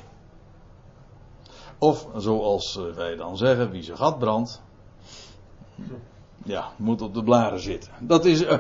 Of 1.78 2.08
zoals 2.18 2.78
eh, 2.78 2.84
wij 2.96 3.16
dan 3.16 3.38
zeggen, 3.38 3.72
wie 3.72 3.84
zijn 3.84 3.98
gat 3.98 4.20
brandt. 4.20 4.62
Ja, 6.44 6.72
moet 6.78 7.02
op 7.02 7.14
de 7.14 7.24
blaren 7.24 7.60
zitten. 7.60 7.92
Dat 8.00 8.26
is 8.26 8.42
uh, 8.42 8.60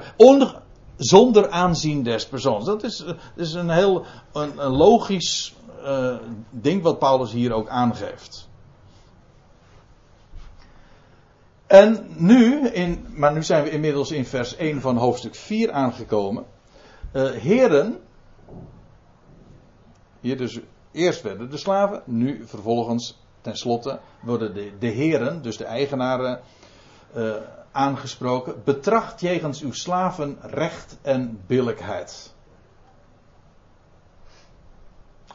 zonder 0.99 1.49
aanzien 1.49 2.03
des 2.03 2.27
persoons. 2.27 2.65
Dat 2.65 2.83
is, 2.83 3.03
uh, 3.03 3.09
is 3.35 3.53
een 3.53 3.69
heel 3.69 4.05
een, 4.33 4.55
logisch 4.55 5.55
uh, 5.83 6.15
ding 6.49 6.81
wat 6.81 6.99
Paulus 6.99 7.31
hier 7.31 7.53
ook 7.53 7.67
aangeeft. 7.67 8.47
En 11.67 12.07
nu, 12.17 12.67
in, 12.67 13.05
maar 13.15 13.33
nu 13.33 13.43
zijn 13.43 13.63
we 13.63 13.69
inmiddels 13.69 14.11
in 14.11 14.25
vers 14.25 14.55
1 14.55 14.81
van 14.81 14.97
hoofdstuk 14.97 15.35
4 15.35 15.71
aangekomen. 15.71 16.45
Uh, 17.13 17.31
heren, 17.31 17.99
hier 20.19 20.37
dus 20.37 20.59
eerst 20.91 21.21
werden 21.21 21.49
de 21.49 21.57
slaven, 21.57 22.01
nu 22.05 22.43
vervolgens 22.47 23.19
tenslotte 23.41 23.99
worden 24.21 24.53
de, 24.53 24.71
de 24.79 24.87
heren, 24.87 25.41
dus 25.41 25.57
de 25.57 25.65
eigenaren, 25.65 26.39
aangesproken. 27.71 28.61
Betracht 28.63 29.21
jegens 29.21 29.61
uw 29.61 29.71
slaven 29.71 30.37
recht 30.41 30.97
en 31.01 31.41
billijkheid. 31.47 32.33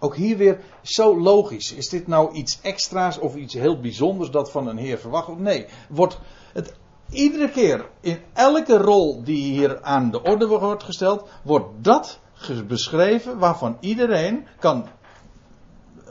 Ook 0.00 0.16
hier 0.16 0.36
weer 0.36 0.60
zo 0.82 1.20
logisch. 1.20 1.72
Is 1.72 1.88
dit 1.88 2.06
nou 2.06 2.32
iets 2.32 2.60
extra's 2.60 3.18
of 3.18 3.34
iets 3.34 3.54
heel 3.54 3.80
bijzonders 3.80 4.30
dat 4.30 4.50
van 4.50 4.66
een 4.66 4.76
heer 4.76 4.98
verwacht 4.98 5.26
wordt? 5.26 5.42
Nee, 5.42 5.66
wordt 5.88 6.18
het 6.52 6.74
iedere 7.10 7.50
keer 7.50 7.90
in 8.00 8.18
elke 8.32 8.76
rol 8.76 9.22
die 9.24 9.52
hier 9.52 9.82
aan 9.82 10.10
de 10.10 10.22
orde 10.22 10.46
wordt 10.46 10.82
gesteld, 10.82 11.28
wordt 11.42 11.84
dat 11.84 12.20
beschreven 12.66 13.38
waarvan 13.38 13.76
iedereen 13.80 14.46
kan 14.58 14.88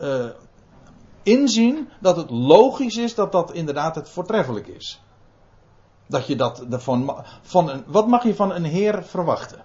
uh, 0.02 0.26
inzien 1.24 1.90
dat 2.00 2.16
het 2.16 2.30
logisch 2.30 2.98
is 2.98 3.16
dat 3.16 3.32
dat 3.32 3.54
inderdaad 3.54 3.96
het 3.96 4.10
voortreffelijk 4.10 4.68
is. 4.68 5.02
Dat 6.14 6.28
je 6.28 6.36
dat 6.36 6.64
van, 6.70 7.24
van 7.42 7.70
een, 7.70 7.84
wat 7.88 8.08
mag 8.08 8.24
je 8.24 8.36
van 8.36 8.52
een 8.52 8.66
heer 8.66 9.04
verwachten? 9.04 9.64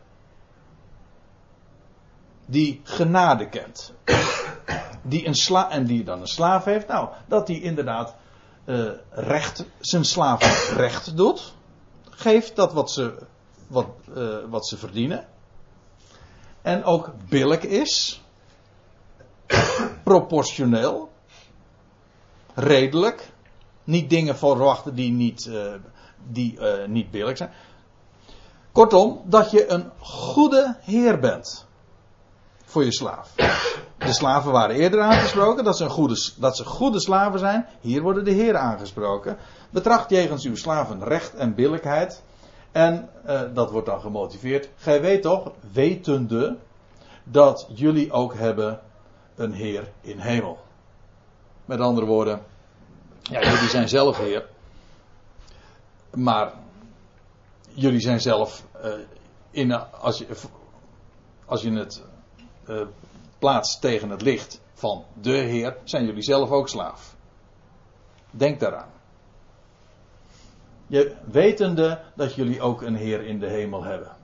die 2.49 2.81
genade 2.85 3.49
kent. 3.49 3.93
Die 5.03 5.27
een 5.27 5.35
sla 5.35 5.71
en 5.71 5.87
die 5.87 6.05
dan 6.05 6.21
een 6.21 6.27
slaaf 6.27 6.65
heeft. 6.65 6.87
Nou, 6.87 7.09
dat 7.27 7.47
die 7.47 7.63
inderdaad 7.63 8.15
uh, 8.65 8.91
recht, 9.11 9.65
zijn 9.81 10.05
slaaf 10.05 10.73
recht 10.77 11.17
doet. 11.17 11.55
Geeft 12.11 12.57
dat 12.57 12.73
wat 12.73 12.91
ze, 12.91 13.19
wat, 13.67 13.87
uh, 14.17 14.37
wat 14.49 14.67
ze 14.67 14.77
verdienen. 14.79 15.27
En 16.63 16.85
ook 16.85 17.13
billig 17.29 17.61
is. 17.61 18.23
proportioneel. 20.05 21.11
Redelijk. 22.55 23.31
Niet 23.85 24.11
dingen 24.11 24.39
verwachten 24.39 24.95
die 24.95 25.11
niet, 25.13 25.47
uh, 25.47 25.73
die, 26.26 26.59
niet 26.87 27.11
billig 27.11 27.37
zijn. 27.37 27.50
Kortom, 28.72 29.20
dat 29.24 29.50
je 29.50 29.70
een 29.70 29.90
goede 29.98 30.76
heer 30.81 31.18
bent 31.18 31.66
voor 32.64 32.85
je 32.85 32.92
slaaf. 32.92 33.35
De 33.98 34.12
slaven 34.12 34.52
waren 34.52 34.76
eerder 34.76 35.00
aangesproken, 35.00 35.64
dat 35.64 35.76
ze, 35.76 35.85
een 35.85 35.90
goede, 35.90 36.31
dat 36.37 36.57
ze 36.57 36.64
goede 36.64 37.00
slaven 37.00 37.38
zijn. 37.38 37.66
Hier 37.81 38.02
worden 38.02 38.24
de 38.24 38.31
heren 38.31 38.61
aangesproken. 38.61 39.37
Betracht 39.70 40.11
jegens 40.11 40.44
uw 40.44 40.57
slaven 40.57 41.04
recht 41.04 41.35
en 41.35 41.54
billijkheid. 41.54 42.22
En 42.72 43.09
uh, 43.26 43.40
dat 43.54 43.70
wordt 43.70 43.87
dan 43.87 44.00
gemotiveerd. 44.00 44.68
Gij 44.76 45.00
weet 45.00 45.22
toch, 45.22 45.52
wetende, 45.72 46.57
dat 47.24 47.66
jullie 47.74 48.12
ook 48.12 48.35
hebben 48.35 48.81
een 49.37 49.52
Heer 49.52 49.90
in 50.00 50.18
hemel. 50.18 50.59
Met 51.64 51.81
andere 51.81 52.07
woorden, 52.07 52.40
ja, 53.22 53.40
jullie 53.40 53.68
zijn 53.68 53.88
zelf 53.88 54.18
Heer. 54.18 54.46
Maar 56.18 56.52
jullie 57.74 58.00
zijn 58.00 58.20
zelf, 58.20 58.64
uh, 58.85 58.92
in, 59.50 59.72
als, 59.72 60.18
je, 60.18 60.26
als 61.44 61.62
je 61.62 61.72
het 61.72 62.02
uh, 62.68 62.87
plaatst 63.38 63.81
tegen 63.81 64.11
het 64.11 64.22
licht 64.22 64.61
van 64.74 65.04
de 65.20 65.31
Heer, 65.31 65.76
zijn 65.85 66.04
jullie 66.04 66.22
zelf 66.22 66.50
ook 66.50 66.68
slaaf. 66.68 67.16
Denk 68.31 68.61
daaraan. 68.61 68.90
Je, 70.87 71.16
wetende 71.31 72.00
dat 72.16 72.35
jullie 72.35 72.61
ook 72.61 72.83
een 72.83 72.96
Heer 72.96 73.24
in 73.24 73.38
de 73.38 73.48
hemel 73.48 73.83
hebben. 73.83 74.16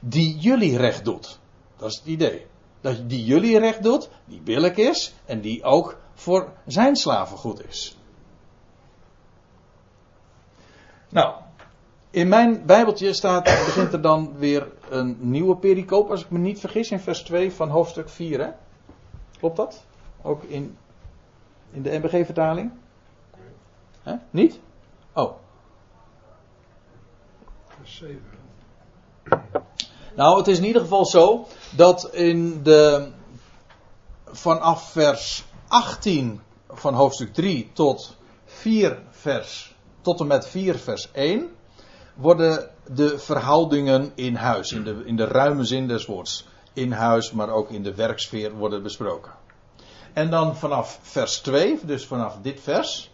Die 0.00 0.38
jullie 0.38 0.76
recht 0.76 1.04
doet. 1.04 1.38
Dat 1.76 1.90
is 1.90 1.96
het 1.96 2.06
idee. 2.06 2.46
Dat 2.80 3.08
die 3.08 3.24
jullie 3.24 3.58
recht 3.58 3.82
doet, 3.82 4.10
die 4.24 4.40
billig 4.40 4.76
is 4.76 5.12
en 5.24 5.40
die 5.40 5.62
ook 5.62 6.00
voor 6.14 6.52
zijn 6.66 6.96
slaven 6.96 7.36
goed 7.36 7.68
is. 7.68 7.96
Nou, 11.12 11.34
in 12.10 12.28
mijn 12.28 12.66
Bijbeltje 12.66 13.12
staat, 13.12 13.44
begint 13.44 13.92
er 13.92 14.00
dan 14.00 14.32
weer 14.38 14.68
een 14.90 15.16
nieuwe 15.20 15.56
pericoop, 15.56 16.10
als 16.10 16.22
ik 16.22 16.30
me 16.30 16.38
niet 16.38 16.60
vergis, 16.60 16.90
in 16.90 17.00
vers 17.00 17.22
2 17.22 17.52
van 17.52 17.68
hoofdstuk 17.68 18.08
4. 18.08 18.40
Hè? 18.40 18.50
Klopt 19.38 19.56
dat? 19.56 19.84
Ook 20.22 20.42
in, 20.42 20.76
in 21.70 21.82
de 21.82 21.98
MBG-vertaling? 21.98 22.70
Nee. 24.04 24.16
Niet? 24.30 24.60
Oh. 25.12 25.32
Vers 27.66 27.96
7. 27.96 28.22
Nou, 30.16 30.38
het 30.38 30.48
is 30.48 30.58
in 30.58 30.64
ieder 30.64 30.82
geval 30.82 31.06
zo 31.06 31.46
dat 31.76 32.14
in 32.14 32.62
de, 32.62 33.08
vanaf 34.24 34.90
vers 34.90 35.44
18 35.68 36.40
van 36.68 36.94
hoofdstuk 36.94 37.32
3 37.32 37.70
tot 37.72 38.16
4 38.44 39.02
vers, 39.10 39.71
tot 40.02 40.20
en 40.20 40.26
met 40.26 40.46
4 40.46 40.78
vers 40.78 41.08
1 41.12 41.50
worden 42.14 42.70
de 42.86 43.18
verhoudingen 43.18 44.12
in 44.14 44.34
huis, 44.34 44.72
in 44.72 44.84
de, 44.84 45.02
in 45.04 45.16
de 45.16 45.24
ruime 45.24 45.64
zin 45.64 45.88
des 45.88 46.06
woords, 46.06 46.46
in 46.72 46.92
huis, 46.92 47.32
maar 47.32 47.50
ook 47.50 47.70
in 47.70 47.82
de 47.82 47.94
werksfeer 47.94 48.52
worden 48.52 48.82
besproken. 48.82 49.32
En 50.12 50.30
dan 50.30 50.56
vanaf 50.56 50.98
vers 51.02 51.40
2, 51.40 51.78
dus 51.84 52.06
vanaf 52.06 52.38
dit 52.42 52.60
vers, 52.60 53.10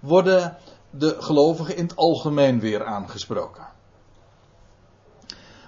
worden 0.00 0.56
de 0.90 1.16
gelovigen 1.18 1.76
in 1.76 1.82
het 1.82 1.96
algemeen 1.96 2.60
weer 2.60 2.84
aangesproken. 2.84 3.66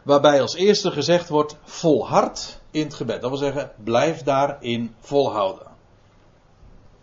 Waarbij 0.02 0.40
als 0.40 0.54
eerste 0.54 0.90
gezegd 0.90 1.28
wordt: 1.28 1.56
volhard 1.62 2.60
in 2.70 2.82
het 2.82 2.94
gebed. 2.94 3.20
Dat 3.20 3.30
wil 3.30 3.38
zeggen, 3.38 3.72
blijf 3.84 4.22
daarin 4.22 4.94
volhouden. 5.00 5.66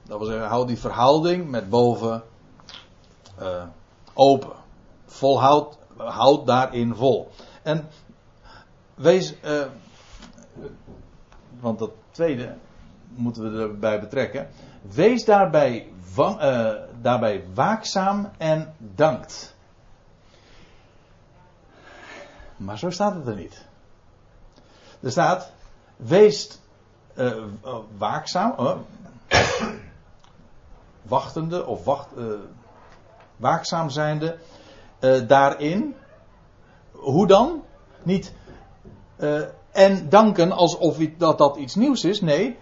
Dat 0.03 0.17
wil 0.17 0.27
zeggen, 0.27 0.47
houd 0.47 0.67
die 0.67 0.79
verhouding 0.79 1.49
met 1.49 1.69
boven 1.69 2.23
uh, 3.41 3.63
open. 4.13 4.53
Volhoud, 5.05 5.77
houd 5.97 6.47
daarin 6.47 6.95
vol. 6.95 7.31
En 7.63 7.89
wees, 8.95 9.35
uh, 9.43 9.65
want 11.59 11.79
dat 11.79 11.91
tweede 12.11 12.55
moeten 13.07 13.51
we 13.51 13.61
erbij 13.61 13.99
betrekken. 13.99 14.49
Wees 14.81 15.25
daarbij, 15.25 15.91
uh, 16.17 16.71
daarbij 17.01 17.43
waakzaam 17.53 18.31
en 18.37 18.75
dankt. 18.77 19.55
Maar 22.57 22.77
zo 22.77 22.89
staat 22.89 23.15
het 23.15 23.27
er 23.27 23.35
niet. 23.35 23.65
Er 24.99 25.11
staat, 25.11 25.51
wees 25.95 26.59
waakzaam, 27.97 28.83
wachtende 31.01 31.65
of 31.65 31.83
wacht, 31.83 32.09
waakzaam 33.43 33.89
zijnde 33.89 34.37
daarin. 35.27 35.95
Hoe 36.91 37.27
dan? 37.27 37.63
Niet 38.03 38.33
en 39.71 40.09
danken 40.09 40.51
alsof 40.51 40.97
dat, 41.17 41.37
dat 41.37 41.57
iets 41.57 41.75
nieuws 41.75 42.03
is. 42.03 42.21
Nee, 42.21 42.57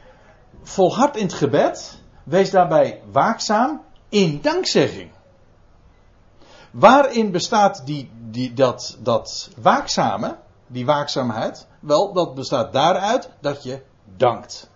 volhard 0.63 1.15
in 1.15 1.23
het 1.23 1.33
gebed. 1.33 1.99
Wees 2.23 2.51
daarbij 2.51 3.01
waakzaam 3.11 3.81
in 4.09 4.39
dankzegging. 4.41 5.11
Waarin 6.71 7.31
bestaat 7.31 7.85
die, 7.85 8.11
die, 8.29 8.53
dat, 8.53 8.97
dat 8.99 9.49
waakzame, 9.61 10.37
die 10.67 10.85
waakzaamheid? 10.85 11.67
Wel, 11.79 12.13
dat 12.13 12.35
bestaat 12.35 12.73
daaruit 12.73 13.29
dat 13.39 13.63
je 13.63 13.81
dankt. 14.17 14.69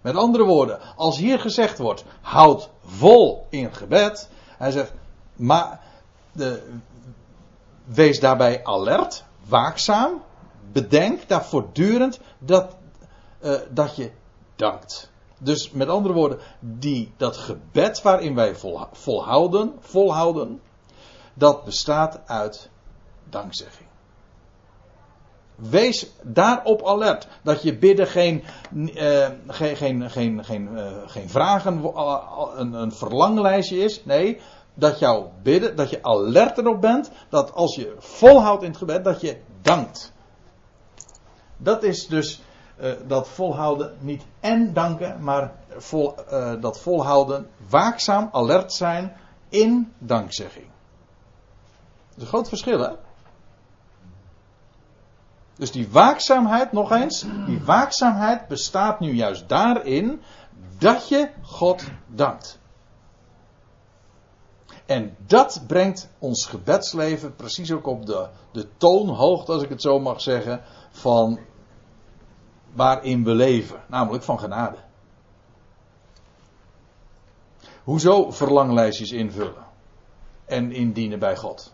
Met 0.00 0.16
andere 0.16 0.44
woorden, 0.44 0.78
als 0.96 1.18
hier 1.18 1.40
gezegd 1.40 1.78
wordt, 1.78 2.04
houd 2.20 2.70
vol 2.84 3.46
in 3.50 3.74
gebed. 3.74 4.28
Hij 4.58 4.70
zegt, 4.70 4.92
maar 5.38 5.80
wees 7.84 8.20
daarbij 8.20 8.64
alert, 8.64 9.24
waakzaam, 9.46 10.22
bedenk 10.72 11.28
daar 11.28 11.44
voortdurend 11.44 12.20
dat, 12.38 12.76
uh, 13.40 13.54
dat 13.70 13.96
je 13.96 14.10
dankt. 14.56 15.10
Dus 15.38 15.70
met 15.70 15.88
andere 15.88 16.14
woorden, 16.14 16.38
die, 16.60 17.12
dat 17.16 17.36
gebed 17.36 18.02
waarin 18.02 18.34
wij 18.34 18.54
vol, 18.54 18.80
volhouden, 18.92 19.74
volhouden, 19.80 20.60
dat 21.34 21.64
bestaat 21.64 22.20
uit 22.26 22.70
dankzegging. 23.24 23.88
Wees 25.54 26.06
daarop 26.22 26.86
alert 26.86 27.28
dat 27.42 27.62
je 27.62 27.78
bidden 27.78 28.06
geen, 28.06 28.44
uh, 28.74 29.28
geen, 29.46 29.76
geen, 29.76 30.10
geen, 30.10 30.44
geen, 30.44 30.68
uh, 30.72 30.92
geen 31.06 31.28
vragen, 31.28 31.84
een, 32.56 32.72
een 32.72 32.92
verlanglijstje 32.92 33.78
is. 33.78 34.04
Nee, 34.04 34.40
dat 34.78 34.98
jouw 34.98 35.32
bidden, 35.42 35.76
dat 35.76 35.90
je 35.90 36.02
alert 36.02 36.58
erop 36.58 36.80
bent, 36.80 37.10
dat 37.28 37.52
als 37.54 37.74
je 37.74 37.96
volhoudt 37.98 38.62
in 38.62 38.68
het 38.68 38.78
gebed, 38.78 39.04
dat 39.04 39.20
je 39.20 39.40
dankt. 39.62 40.12
Dat 41.56 41.82
is 41.82 42.06
dus 42.06 42.42
dat 43.06 43.28
volhouden 43.28 43.96
niet 44.00 44.22
en 44.40 44.72
danken, 44.72 45.22
maar 45.22 45.52
vol, 45.76 46.14
dat 46.60 46.80
volhouden 46.80 47.50
waakzaam, 47.68 48.28
alert 48.32 48.72
zijn 48.72 49.16
in 49.48 49.92
dankzegging. 49.98 50.66
Dat 52.08 52.16
is 52.16 52.22
een 52.22 52.28
groot 52.28 52.48
verschil, 52.48 52.80
hè? 52.80 52.92
Dus 55.54 55.70
die 55.70 55.90
waakzaamheid, 55.90 56.72
nog 56.72 56.90
eens, 56.90 57.24
die 57.46 57.64
waakzaamheid 57.64 58.48
bestaat 58.48 59.00
nu 59.00 59.12
juist 59.12 59.48
daarin 59.48 60.22
dat 60.78 61.08
je 61.08 61.30
God 61.42 61.84
dankt. 62.06 62.57
En 64.88 65.16
dat 65.26 65.62
brengt 65.66 66.10
ons 66.18 66.46
gebedsleven 66.46 67.36
precies 67.36 67.72
ook 67.72 67.86
op 67.86 68.06
de, 68.06 68.28
de 68.52 68.66
toonhoogte, 68.76 69.52
als 69.52 69.62
ik 69.62 69.68
het 69.68 69.82
zo 69.82 69.98
mag 69.98 70.20
zeggen, 70.20 70.62
van 70.90 71.38
waarin 72.72 73.24
we 73.24 73.30
leven, 73.30 73.80
namelijk 73.86 74.24
van 74.24 74.38
genade. 74.38 74.76
Hoezo 77.84 78.30
verlanglijstjes 78.30 79.12
invullen 79.12 79.66
en 80.44 80.72
indienen 80.72 81.18
bij 81.18 81.36
God? 81.36 81.72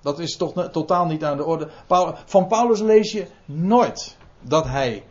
Dat 0.00 0.18
is 0.18 0.36
toch 0.36 0.68
totaal 0.70 1.06
niet 1.06 1.24
aan 1.24 1.36
de 1.36 1.44
orde. 1.44 1.68
Van 2.24 2.46
Paulus 2.46 2.80
lees 2.80 3.12
je 3.12 3.26
nooit 3.44 4.16
dat 4.40 4.66
hij. 4.66 5.04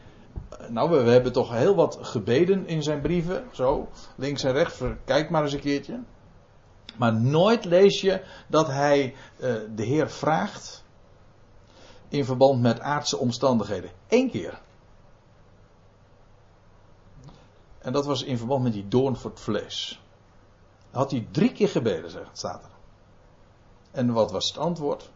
Nou, 0.67 1.03
we, 1.03 1.11
hebben 1.11 1.33
toch 1.33 1.51
heel 1.51 1.75
wat 1.75 1.97
gebeden 2.01 2.67
in 2.67 2.83
zijn 2.83 3.01
brieven. 3.01 3.47
Zo, 3.51 3.87
links 4.15 4.43
en 4.43 4.51
rechts. 4.51 4.81
Kijk 5.05 5.29
maar 5.29 5.43
eens 5.43 5.53
een 5.53 5.59
keertje. 5.59 5.99
Maar 6.97 7.13
nooit 7.13 7.65
lees 7.65 8.01
je 8.01 8.23
dat 8.47 8.67
hij 8.67 9.15
uh, 9.39 9.55
de 9.75 9.83
Heer 9.83 10.09
vraagt. 10.09 10.83
in 12.09 12.25
verband 12.25 12.61
met 12.61 12.79
aardse 12.79 13.17
omstandigheden. 13.17 13.91
Eén 14.07 14.29
keer. 14.29 14.61
En 17.79 17.93
dat 17.93 18.05
was 18.05 18.23
in 18.23 18.37
verband 18.37 18.63
met 18.63 18.73
die 18.73 18.87
doorn 18.87 19.15
voor 19.15 19.31
het 19.31 19.39
vlees. 19.39 20.01
Had 20.91 21.11
hij 21.11 21.27
drie 21.31 21.51
keer 21.51 21.69
gebeden, 21.69 22.09
zegt, 22.09 22.37
staat 22.37 22.63
er. 22.63 22.69
En 23.91 24.13
wat 24.13 24.31
was 24.31 24.47
het 24.47 24.57
antwoord? 24.57 25.11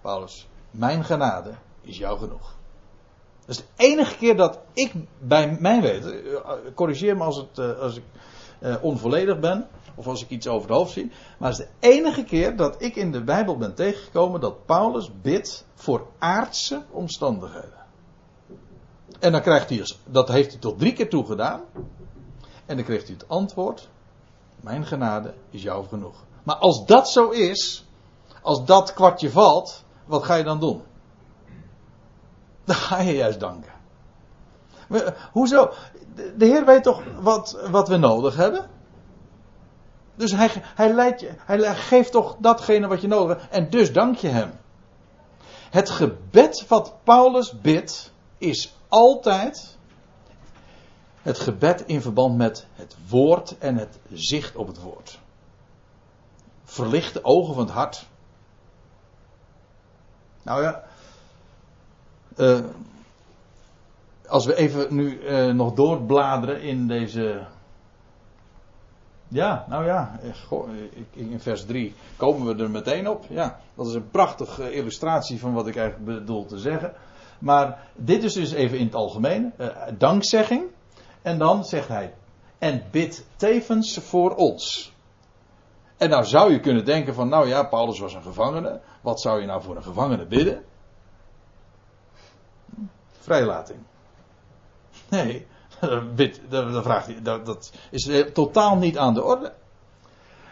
Paulus, 0.00 0.48
mijn 0.70 1.04
genade 1.04 1.54
is 1.80 1.98
jou 1.98 2.18
genoeg. 2.18 2.54
Dat 3.40 3.48
is 3.48 3.56
de 3.56 3.64
enige 3.76 4.16
keer 4.16 4.36
dat 4.36 4.58
ik 4.72 4.92
bij 5.18 5.56
mijn 5.60 5.80
weten, 5.80 6.22
corrigeer 6.74 7.16
me 7.16 7.24
als, 7.24 7.36
het, 7.36 7.58
eh, 7.58 7.78
als 7.78 7.96
ik 7.96 8.04
eh, 8.58 8.76
onvolledig 8.82 9.40
ben. 9.40 9.68
Of 9.94 10.06
als 10.06 10.22
ik 10.22 10.30
iets 10.30 10.46
over 10.48 10.68
het 10.68 10.78
hoofd 10.78 10.92
zie. 10.92 11.12
Maar 11.38 11.50
het 11.50 11.58
is 11.58 11.66
de 11.66 11.88
enige 11.88 12.24
keer 12.24 12.56
dat 12.56 12.82
ik 12.82 12.96
in 12.96 13.12
de 13.12 13.22
Bijbel 13.22 13.56
ben 13.56 13.74
tegengekomen 13.74 14.40
dat 14.40 14.66
Paulus 14.66 15.10
bidt 15.22 15.66
voor 15.74 16.06
aardse 16.18 16.82
omstandigheden. 16.90 17.80
En 19.18 19.32
dan 19.32 19.40
krijgt 19.40 19.68
hij, 19.68 19.84
dat 20.04 20.28
heeft 20.28 20.50
hij 20.50 20.60
tot 20.60 20.78
drie 20.78 20.92
keer 20.92 21.10
toe 21.10 21.26
gedaan. 21.26 21.60
En 22.66 22.76
dan 22.76 22.84
kreeg 22.84 23.02
hij 23.02 23.12
het 23.12 23.28
antwoord: 23.28 23.88
Mijn 24.60 24.86
genade 24.86 25.34
is 25.50 25.62
jou 25.62 25.86
genoeg. 25.86 26.24
Maar 26.42 26.56
als 26.56 26.86
dat 26.86 27.10
zo 27.10 27.28
is, 27.28 27.86
als 28.42 28.64
dat 28.64 28.92
kwartje 28.92 29.30
valt, 29.30 29.84
wat 30.04 30.24
ga 30.24 30.34
je 30.34 30.44
dan 30.44 30.60
doen? 30.60 30.82
Dan 32.64 32.76
ga 32.76 33.00
je 33.00 33.14
juist 33.14 33.40
danken. 33.40 33.72
Hoezo? 35.32 35.70
De 36.14 36.44
Heer 36.44 36.64
weet 36.64 36.82
toch 36.82 37.02
wat, 37.20 37.58
wat 37.70 37.88
we 37.88 37.96
nodig 37.96 38.36
hebben? 38.36 38.70
Dus 40.14 40.32
hij, 40.32 40.50
hij, 40.74 41.14
je, 41.18 41.34
hij 41.44 41.74
geeft 41.74 42.12
toch 42.12 42.36
datgene 42.38 42.86
wat 42.86 43.00
je 43.00 43.08
nodig 43.08 43.40
hebt. 43.40 43.52
En 43.52 43.70
dus 43.70 43.92
dank 43.92 44.16
je 44.16 44.28
hem. 44.28 44.52
Het 45.70 45.90
gebed 45.90 46.64
wat 46.68 46.94
Paulus 47.04 47.60
bidt 47.60 48.12
is 48.38 48.74
altijd 48.88 49.76
het 51.22 51.38
gebed 51.38 51.86
in 51.86 52.02
verband 52.02 52.36
met 52.36 52.66
het 52.74 52.96
woord 53.08 53.58
en 53.58 53.76
het 53.76 53.98
zicht 54.12 54.56
op 54.56 54.66
het 54.66 54.80
woord. 54.82 55.18
Verlicht 56.64 57.12
de 57.12 57.24
ogen 57.24 57.54
van 57.54 57.64
het 57.64 57.72
hart. 57.72 58.06
Nou 60.42 60.62
ja. 60.62 60.84
Uh, 62.36 62.64
als 64.26 64.46
we 64.46 64.54
even 64.54 64.94
nu 64.94 65.20
uh, 65.20 65.54
nog 65.54 65.74
doorbladeren 65.74 66.62
in 66.62 66.88
deze. 66.88 67.46
Ja, 69.32 69.64
nou 69.68 69.84
ja, 69.84 70.18
eh, 70.22 70.30
goh, 70.46 70.68
in 71.12 71.40
vers 71.40 71.64
3 71.64 71.94
komen 72.16 72.56
we 72.56 72.62
er 72.62 72.70
meteen 72.70 73.08
op. 73.08 73.24
Ja, 73.28 73.60
dat 73.74 73.86
is 73.86 73.94
een 73.94 74.10
prachtige 74.10 74.72
illustratie 74.72 75.40
van 75.40 75.52
wat 75.52 75.66
ik 75.66 75.76
eigenlijk 75.76 76.18
bedoel 76.18 76.44
te 76.44 76.58
zeggen. 76.58 76.92
Maar 77.38 77.78
dit 77.94 78.22
is 78.22 78.32
dus 78.32 78.52
even 78.52 78.78
in 78.78 78.84
het 78.84 78.94
algemeen. 78.94 79.52
Dankzegging. 79.98 80.62
En 81.22 81.38
dan 81.38 81.64
zegt 81.64 81.88
hij. 81.88 82.14
En 82.58 82.82
bid 82.90 83.26
tevens 83.36 83.98
voor 83.98 84.34
ons. 84.34 84.92
En 85.96 86.08
nou 86.08 86.24
zou 86.24 86.52
je 86.52 86.60
kunnen 86.60 86.84
denken 86.84 87.14
van, 87.14 87.28
nou 87.28 87.48
ja, 87.48 87.62
Paulus 87.62 87.98
was 87.98 88.14
een 88.14 88.22
gevangene. 88.22 88.80
Wat 89.00 89.20
zou 89.20 89.40
je 89.40 89.46
nou 89.46 89.62
voor 89.62 89.76
een 89.76 89.82
gevangene 89.82 90.26
bidden? 90.26 90.64
Vrijlating. 93.18 93.78
Nee, 95.08 95.46
dan 96.48 96.82
vraagt 96.82 97.24
dat, 97.24 97.46
dat 97.46 97.72
is 97.90 98.10
totaal 98.32 98.76
niet 98.76 98.98
aan 98.98 99.14
de 99.14 99.22
orde. 99.22 99.52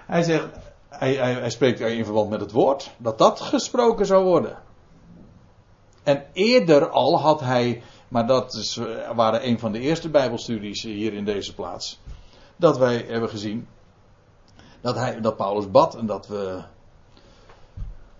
Hij 0.06 0.22
zegt, 0.22 0.48
hij, 0.88 1.14
hij, 1.14 1.32
hij 1.32 1.50
spreekt 1.50 1.80
in 1.80 2.04
verband 2.04 2.30
met 2.30 2.40
het 2.40 2.52
woord, 2.52 2.90
dat 2.98 3.18
dat 3.18 3.40
gesproken 3.40 4.06
zou 4.06 4.24
worden. 4.24 4.58
En 6.02 6.24
eerder 6.32 6.88
al 6.88 7.20
had 7.20 7.40
hij, 7.40 7.82
maar 8.08 8.26
dat 8.26 8.54
is, 8.54 8.76
eh, 8.76 9.10
waren 9.14 9.46
een 9.46 9.58
van 9.58 9.72
de 9.72 9.80
eerste 9.80 10.08
Bijbelstudies 10.08 10.82
hier 10.82 11.12
in 11.12 11.24
deze 11.24 11.54
plaats, 11.54 12.00
dat 12.56 12.78
wij 12.78 13.04
hebben 13.08 13.28
gezien 13.28 13.68
dat, 14.80 14.96
hij, 14.96 15.20
dat 15.20 15.36
Paulus 15.36 15.70
bad 15.70 15.94
en 15.94 16.06
dat 16.06 16.26
we, 16.26 16.62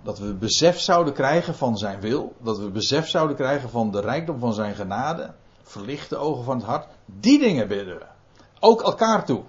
dat 0.03 0.19
we 0.19 0.35
besef 0.35 0.79
zouden 0.79 1.15
krijgen 1.15 1.55
van 1.55 1.77
zijn 1.77 2.01
wil, 2.01 2.35
dat 2.39 2.59
we 2.59 2.71
besef 2.71 3.09
zouden 3.09 3.37
krijgen 3.37 3.71
van 3.71 3.91
de 3.91 4.01
rijkdom 4.01 4.39
van 4.39 4.55
zijn 4.55 4.75
genade, 4.75 5.35
verlichte 5.71 6.17
ogen 6.17 6.45
van 6.45 6.57
het 6.57 6.67
hart, 6.67 6.87
die 7.05 7.39
dingen 7.39 7.69
bidden 7.69 7.99
we. 7.99 8.07
Ook 8.61 8.83
elkaar 8.83 9.25
toe. 9.25 9.43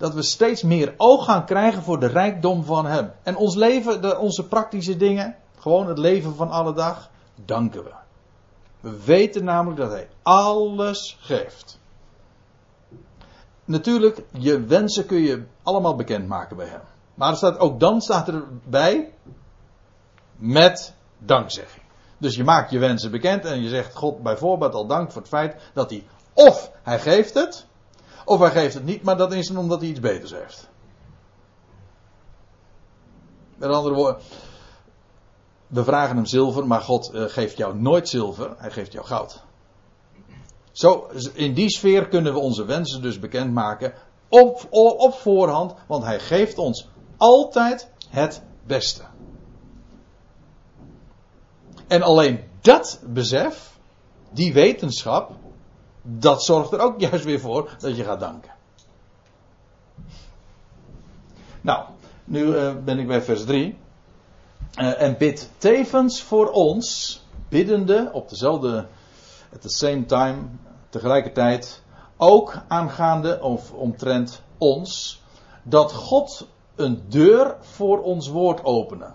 dat 0.00 0.14
we 0.14 0.22
steeds 0.22 0.62
meer 0.62 0.94
oog 0.96 1.24
gaan 1.24 1.44
krijgen 1.44 1.82
voor 1.82 2.00
de 2.00 2.06
rijkdom 2.06 2.64
van 2.64 2.86
Hem. 2.86 3.12
En 3.22 3.36
ons 3.36 3.54
leven, 3.54 4.02
de, 4.02 4.18
onze 4.18 4.48
praktische 4.48 4.96
dingen, 4.96 5.36
gewoon 5.58 5.88
het 5.88 5.98
leven 5.98 6.34
van 6.34 6.50
alle 6.50 6.72
dag, 6.72 7.10
danken 7.44 7.84
we. 7.84 7.92
We 8.80 9.04
weten 9.04 9.44
namelijk 9.44 9.80
dat 9.80 9.90
Hij 9.90 10.08
alles 10.22 11.18
geeft. 11.20 11.78
Natuurlijk, 13.64 14.22
je 14.30 14.60
wensen 14.64 15.06
kun 15.06 15.20
je 15.20 15.44
allemaal 15.62 15.96
bekendmaken 15.96 16.56
bij 16.56 16.66
Hem. 16.66 16.82
Maar 17.14 17.36
staat, 17.36 17.58
ook 17.58 17.80
dan 17.80 18.00
staat 18.00 18.28
erbij 18.28 19.12
met 20.36 20.94
dankzegging. 21.18 21.79
Dus 22.20 22.36
je 22.36 22.44
maakt 22.44 22.70
je 22.70 22.78
wensen 22.78 23.10
bekend 23.10 23.44
en 23.44 23.62
je 23.62 23.68
zegt 23.68 23.94
God 23.94 24.22
bijvoorbeeld 24.22 24.74
al 24.74 24.86
dank 24.86 25.12
voor 25.12 25.20
het 25.20 25.30
feit 25.30 25.56
dat 25.74 25.90
hij 25.90 26.04
of 26.32 26.70
hij 26.82 27.00
geeft 27.00 27.34
het, 27.34 27.66
of 28.24 28.38
hij 28.40 28.50
geeft 28.50 28.74
het 28.74 28.84
niet, 28.84 29.02
maar 29.02 29.16
dat 29.16 29.32
is 29.32 29.50
omdat 29.50 29.80
hij 29.80 29.88
iets 29.88 30.00
beters 30.00 30.32
heeft. 30.32 30.68
Met 33.56 33.70
andere 33.70 33.94
woorden, 33.94 34.22
we 35.66 35.84
vragen 35.84 36.16
hem 36.16 36.26
zilver, 36.26 36.66
maar 36.66 36.80
God 36.80 37.14
uh, 37.14 37.24
geeft 37.24 37.56
jou 37.56 37.76
nooit 37.78 38.08
zilver, 38.08 38.54
hij 38.56 38.70
geeft 38.70 38.92
jou 38.92 39.06
goud. 39.06 39.42
Zo, 40.72 41.10
in 41.32 41.54
die 41.54 41.70
sfeer 41.70 42.08
kunnen 42.08 42.32
we 42.32 42.38
onze 42.38 42.64
wensen 42.64 43.02
dus 43.02 43.18
bekendmaken 43.18 43.92
op, 44.28 44.66
op 44.98 45.14
voorhand, 45.14 45.74
want 45.86 46.04
hij 46.04 46.20
geeft 46.20 46.58
ons 46.58 46.88
altijd 47.16 47.90
het 48.08 48.42
beste. 48.66 49.02
En 51.90 52.02
alleen 52.02 52.40
dat 52.60 53.00
besef, 53.06 53.78
die 54.30 54.52
wetenschap, 54.52 55.30
dat 56.02 56.44
zorgt 56.44 56.72
er 56.72 56.80
ook 56.80 57.00
juist 57.10 57.24
weer 57.24 57.40
voor 57.40 57.76
dat 57.78 57.96
je 57.96 58.04
gaat 58.04 58.20
danken. 58.20 58.52
Nou, 61.60 61.84
nu 62.24 62.42
uh, 62.42 62.72
ben 62.84 62.98
ik 62.98 63.06
bij 63.06 63.22
vers 63.22 63.44
3. 63.44 63.66
Uh, 63.66 64.88
eh, 64.88 65.02
en 65.02 65.16
bid 65.18 65.50
tevens 65.58 66.22
voor 66.22 66.50
ons, 66.50 67.20
biddende 67.48 68.10
op 68.12 68.28
dezelfde, 68.28 68.86
at 69.54 69.60
the 69.60 69.68
same 69.68 70.06
time, 70.06 70.38
tegelijkertijd, 70.88 71.82
ook 72.16 72.54
aangaande 72.68 73.42
of 73.42 73.72
omtrent 73.72 74.42
ons, 74.58 75.22
dat 75.62 75.92
God 75.92 76.46
een 76.74 77.02
deur 77.08 77.56
voor 77.60 78.02
ons 78.02 78.28
woord 78.28 78.64
openen. 78.64 79.14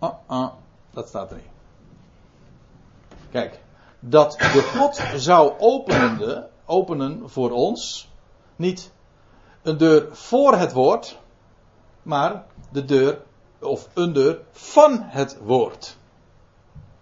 Uh 0.00 0.10
-uh, 0.30 0.48
dat 0.90 1.08
staat 1.08 1.30
erin. 1.30 1.44
Kijk, 3.30 3.60
dat 4.00 4.32
de 4.32 4.62
God 4.76 5.00
zou 5.16 5.52
openen, 5.58 6.50
openen 6.64 7.30
voor 7.30 7.50
ons, 7.50 8.10
niet 8.56 8.92
een 9.62 9.76
deur 9.76 10.16
voor 10.16 10.56
het 10.56 10.72
woord, 10.72 11.18
maar 12.02 12.44
de 12.70 12.84
deur, 12.84 13.22
of 13.58 13.88
een 13.94 14.12
deur 14.12 14.40
van 14.52 14.98
het 15.02 15.38
woord. 15.42 15.96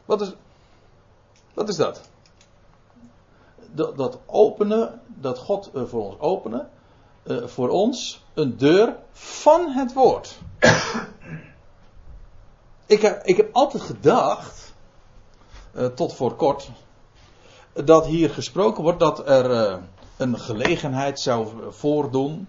Wat 0.05 0.20
is, 0.20 0.33
wat 1.55 1.68
is 1.68 1.77
dat? 1.77 2.01
Dat, 3.70 3.96
dat 3.96 4.18
openen, 4.27 5.01
dat 5.07 5.38
God 5.38 5.70
uh, 5.74 5.85
voor 5.85 6.05
ons 6.05 6.18
openen, 6.18 6.70
uh, 7.24 7.46
voor 7.46 7.68
ons 7.68 8.24
een 8.35 8.57
deur 8.57 8.96
van 9.12 9.70
het 9.70 9.92
woord. 9.92 10.38
Ik, 12.88 13.03
heb, 13.03 13.24
ik 13.24 13.37
heb 13.37 13.48
altijd 13.53 13.83
gedacht, 13.83 14.74
uh, 15.74 15.87
tot 15.87 16.14
voor 16.14 16.35
kort, 16.35 16.70
dat 17.72 18.07
hier 18.07 18.31
gesproken 18.31 18.83
wordt 18.83 19.01
dat 19.01 19.29
er 19.29 19.51
uh, 19.51 19.77
een 20.16 20.38
gelegenheid 20.38 21.20
zou 21.20 21.48
voordoen, 21.70 22.48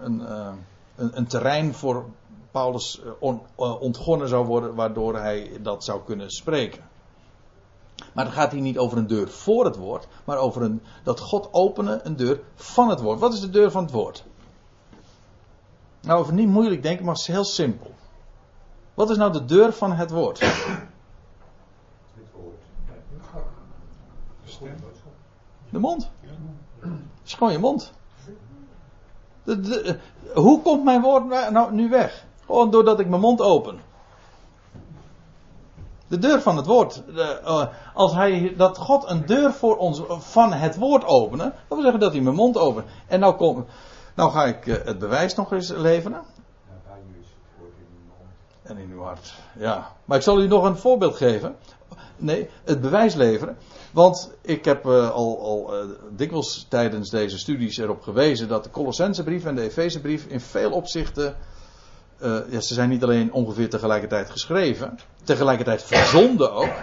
een, 0.00 0.20
uh, 0.20 0.48
een, 0.96 1.18
een, 1.18 1.26
terrein 1.26 1.74
voor 1.74 2.04
Paulus 2.50 3.00
on, 3.18 3.40
ontgonnen 3.56 4.28
zou 4.28 4.46
worden, 4.46 4.74
waardoor 4.74 5.16
hij 5.16 5.50
dat 5.60 5.84
zou 5.84 6.00
kunnen 6.04 6.30
spreken. 6.30 6.82
Maar 8.12 8.24
het 8.24 8.34
gaat 8.34 8.52
hier 8.52 8.60
niet 8.60 8.78
over 8.78 8.98
een 8.98 9.06
deur 9.06 9.28
voor 9.28 9.64
het 9.64 9.76
woord, 9.76 10.08
maar 10.24 10.38
over 10.38 10.62
een, 10.62 10.82
dat 11.02 11.20
God 11.20 11.48
openen 11.50 12.06
een 12.06 12.16
deur 12.16 12.40
van 12.54 12.88
het 12.88 13.00
woord. 13.00 13.18
Wat 13.20 13.32
is 13.32 13.40
de 13.40 13.50
deur 13.50 13.70
van 13.70 13.82
het 13.82 13.92
woord? 13.92 14.24
Nou, 16.00 16.20
over 16.20 16.32
niet 16.32 16.48
moeilijk 16.48 16.82
denken, 16.82 17.04
maar 17.04 17.18
heel 17.26 17.44
simpel. 17.44 17.90
Wat 18.98 19.10
is 19.10 19.16
nou 19.16 19.32
de 19.32 19.44
deur 19.44 19.72
van 19.72 19.92
het 19.92 20.10
woord? 20.10 20.38
De 25.70 25.78
mond. 25.78 26.10
Is 27.24 27.34
gewoon 27.34 27.52
je 27.52 27.58
mond. 27.58 27.92
De, 29.44 29.98
hoe 30.34 30.62
komt 30.62 30.84
mijn 30.84 31.00
woord 31.02 31.50
nou 31.50 31.72
nu 31.72 31.88
weg? 31.88 32.24
Gewoon 32.46 32.70
doordat 32.70 33.00
ik 33.00 33.08
mijn 33.08 33.20
mond 33.20 33.40
open. 33.40 33.80
De 36.06 36.18
deur 36.18 36.40
van 36.40 36.56
het 36.56 36.66
woord. 36.66 37.02
De, 37.06 37.40
uh, 37.44 37.66
als 37.94 38.14
hij, 38.14 38.54
dat 38.56 38.78
God 38.78 39.10
een 39.10 39.26
deur 39.26 39.52
voor 39.52 39.76
ons 39.76 40.02
van 40.08 40.52
het 40.52 40.76
woord 40.76 41.04
openen. 41.04 41.46
Dat 41.46 41.68
wil 41.68 41.82
zeggen 41.82 42.00
dat 42.00 42.12
hij 42.12 42.20
mijn 42.20 42.36
mond 42.36 42.56
opent. 42.56 42.86
En 43.06 43.20
nou, 43.20 43.34
kom, 43.34 43.66
nou 44.14 44.30
ga 44.30 44.44
ik 44.44 44.66
uh, 44.66 44.76
het 44.84 44.98
bewijs 44.98 45.34
nog 45.34 45.52
eens 45.52 45.68
leveren. 45.68 46.22
En 48.68 48.76
in 48.76 48.90
uw 48.90 49.02
hart. 49.02 49.34
Ja. 49.58 49.92
Maar 50.04 50.16
ik 50.16 50.22
zal 50.22 50.40
u 50.40 50.46
nog 50.46 50.64
een 50.64 50.76
voorbeeld 50.76 51.16
geven. 51.16 51.56
Nee, 52.16 52.50
het 52.64 52.80
bewijs 52.80 53.14
leveren. 53.14 53.56
Want 53.90 54.32
ik 54.40 54.64
heb 54.64 54.86
uh, 54.86 55.10
al, 55.10 55.40
al 55.40 55.84
uh, 55.84 55.90
dikwijls 56.10 56.66
tijdens 56.68 57.10
deze 57.10 57.38
studies 57.38 57.76
erop 57.76 58.02
gewezen 58.02 58.48
dat 58.48 58.64
de 58.64 58.70
Colossensebrief 58.70 59.44
en 59.44 59.54
de 59.54 59.62
Efezebrief 59.62 60.26
in 60.26 60.40
veel 60.40 60.70
opzichten. 60.70 61.36
Uh, 62.22 62.38
ja, 62.50 62.60
ze 62.60 62.74
zijn 62.74 62.88
niet 62.88 63.02
alleen 63.02 63.32
ongeveer 63.32 63.70
tegelijkertijd 63.70 64.30
geschreven, 64.30 64.98
tegelijkertijd 65.24 65.82
verzonden 65.82 66.52
ook. 66.52 66.74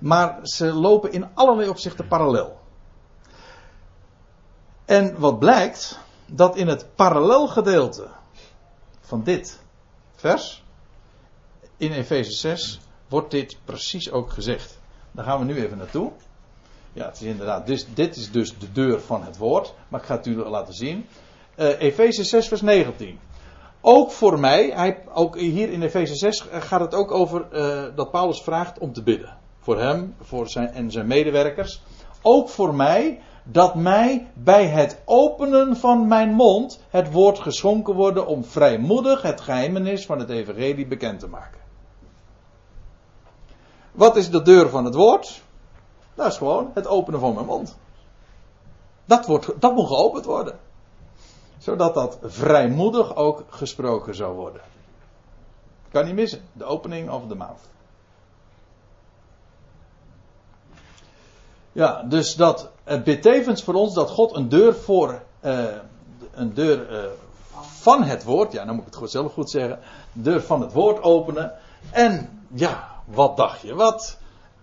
Maar 0.00 0.38
ze 0.42 0.72
lopen 0.72 1.12
in 1.12 1.26
allerlei 1.34 1.68
opzichten 1.68 2.08
parallel. 2.08 2.60
En 4.84 5.18
wat 5.18 5.38
blijkt, 5.38 5.98
dat 6.26 6.56
in 6.56 6.68
het 6.68 6.86
parallelgedeelte 6.94 8.08
van 9.00 9.22
dit 9.22 9.60
vers, 10.14 10.61
in 11.82 11.92
Efeze 11.92 12.32
6, 12.32 12.80
wordt 13.08 13.30
dit 13.30 13.56
precies 13.64 14.10
ook 14.10 14.30
gezegd. 14.30 14.78
Daar 15.10 15.24
gaan 15.24 15.38
we 15.38 15.44
nu 15.44 15.56
even 15.64 15.78
naartoe. 15.78 16.10
Ja, 16.92 17.04
het 17.04 17.14
is 17.14 17.22
inderdaad, 17.22 17.66
dus, 17.66 17.86
dit 17.94 18.16
is 18.16 18.30
dus 18.30 18.58
de 18.58 18.72
deur 18.72 19.00
van 19.00 19.24
het 19.24 19.36
woord, 19.36 19.74
maar 19.88 20.00
ik 20.00 20.06
ga 20.06 20.16
het 20.16 20.26
u 20.26 20.36
laten 20.36 20.74
zien. 20.74 21.06
Uh, 21.56 21.80
Efeze 21.80 22.24
6, 22.24 22.48
vers 22.48 22.60
19. 22.60 23.18
Ook 23.80 24.10
voor 24.10 24.40
mij, 24.40 24.70
hij, 24.74 24.98
ook 25.12 25.38
hier 25.38 25.70
in 25.70 25.82
Efeze 25.82 26.14
6 26.14 26.46
gaat 26.50 26.80
het 26.80 26.94
ook 26.94 27.10
over 27.10 27.46
uh, 27.52 27.96
dat 27.96 28.10
Paulus 28.10 28.42
vraagt 28.42 28.78
om 28.78 28.92
te 28.92 29.02
bidden. 29.02 29.36
Voor 29.58 29.78
hem 29.78 30.14
voor 30.20 30.48
zijn, 30.48 30.68
en 30.68 30.90
zijn 30.90 31.06
medewerkers. 31.06 31.82
Ook 32.22 32.48
voor 32.48 32.74
mij, 32.74 33.20
dat 33.44 33.74
mij 33.74 34.26
bij 34.34 34.66
het 34.66 35.02
openen 35.04 35.76
van 35.76 36.06
mijn 36.06 36.32
mond 36.34 36.84
het 36.90 37.12
woord 37.12 37.38
geschonken 37.38 37.94
worden 37.94 38.26
om 38.26 38.44
vrijmoedig 38.44 39.22
het 39.22 39.40
geheimenis 39.40 40.06
van 40.06 40.18
het 40.18 40.30
evangelie 40.30 40.86
bekend 40.86 41.20
te 41.20 41.28
maken. 41.28 41.61
Wat 43.92 44.16
is 44.16 44.30
de 44.30 44.42
deur 44.42 44.68
van 44.68 44.84
het 44.84 44.94
woord? 44.94 45.42
Dat 46.14 46.26
is 46.26 46.36
gewoon 46.36 46.70
het 46.74 46.86
openen 46.86 47.20
van 47.20 47.34
mijn 47.34 47.46
mond. 47.46 47.76
Dat, 49.04 49.26
wordt, 49.26 49.60
dat 49.60 49.74
moet 49.74 49.86
geopend 49.86 50.24
worden. 50.24 50.58
Zodat 51.58 51.94
dat 51.94 52.18
vrijmoedig 52.22 53.16
ook 53.16 53.44
gesproken 53.48 54.14
zou 54.14 54.34
worden. 54.34 54.60
Kan 55.90 56.04
niet 56.04 56.14
missen. 56.14 56.42
De 56.52 56.64
opening 56.64 57.10
of 57.10 57.26
de 57.26 57.34
mouth. 57.34 57.60
Ja, 61.72 62.02
dus 62.02 62.36
dat 62.36 62.70
het 62.84 63.62
voor 63.62 63.74
ons 63.74 63.94
dat 63.94 64.10
God 64.10 64.36
een 64.36 64.48
deur 64.48 64.74
voor 64.74 65.22
uh, 65.40 65.64
een 66.34 66.54
deur 66.54 66.90
uh, 66.90 67.10
van 67.60 68.02
het 68.02 68.24
woord, 68.24 68.52
ja, 68.52 68.64
dan 68.64 68.74
moet 68.74 68.86
ik 68.86 68.94
het 68.94 69.10
zelf 69.10 69.32
goed 69.32 69.50
zeggen, 69.50 69.78
deur 70.12 70.42
van 70.42 70.60
het 70.60 70.72
woord 70.72 71.02
openen. 71.02 71.52
En 71.90 72.44
ja, 72.54 72.91
wat 73.14 73.36
dacht 73.36 73.60
je? 73.60 73.74
Wat? 73.74 74.18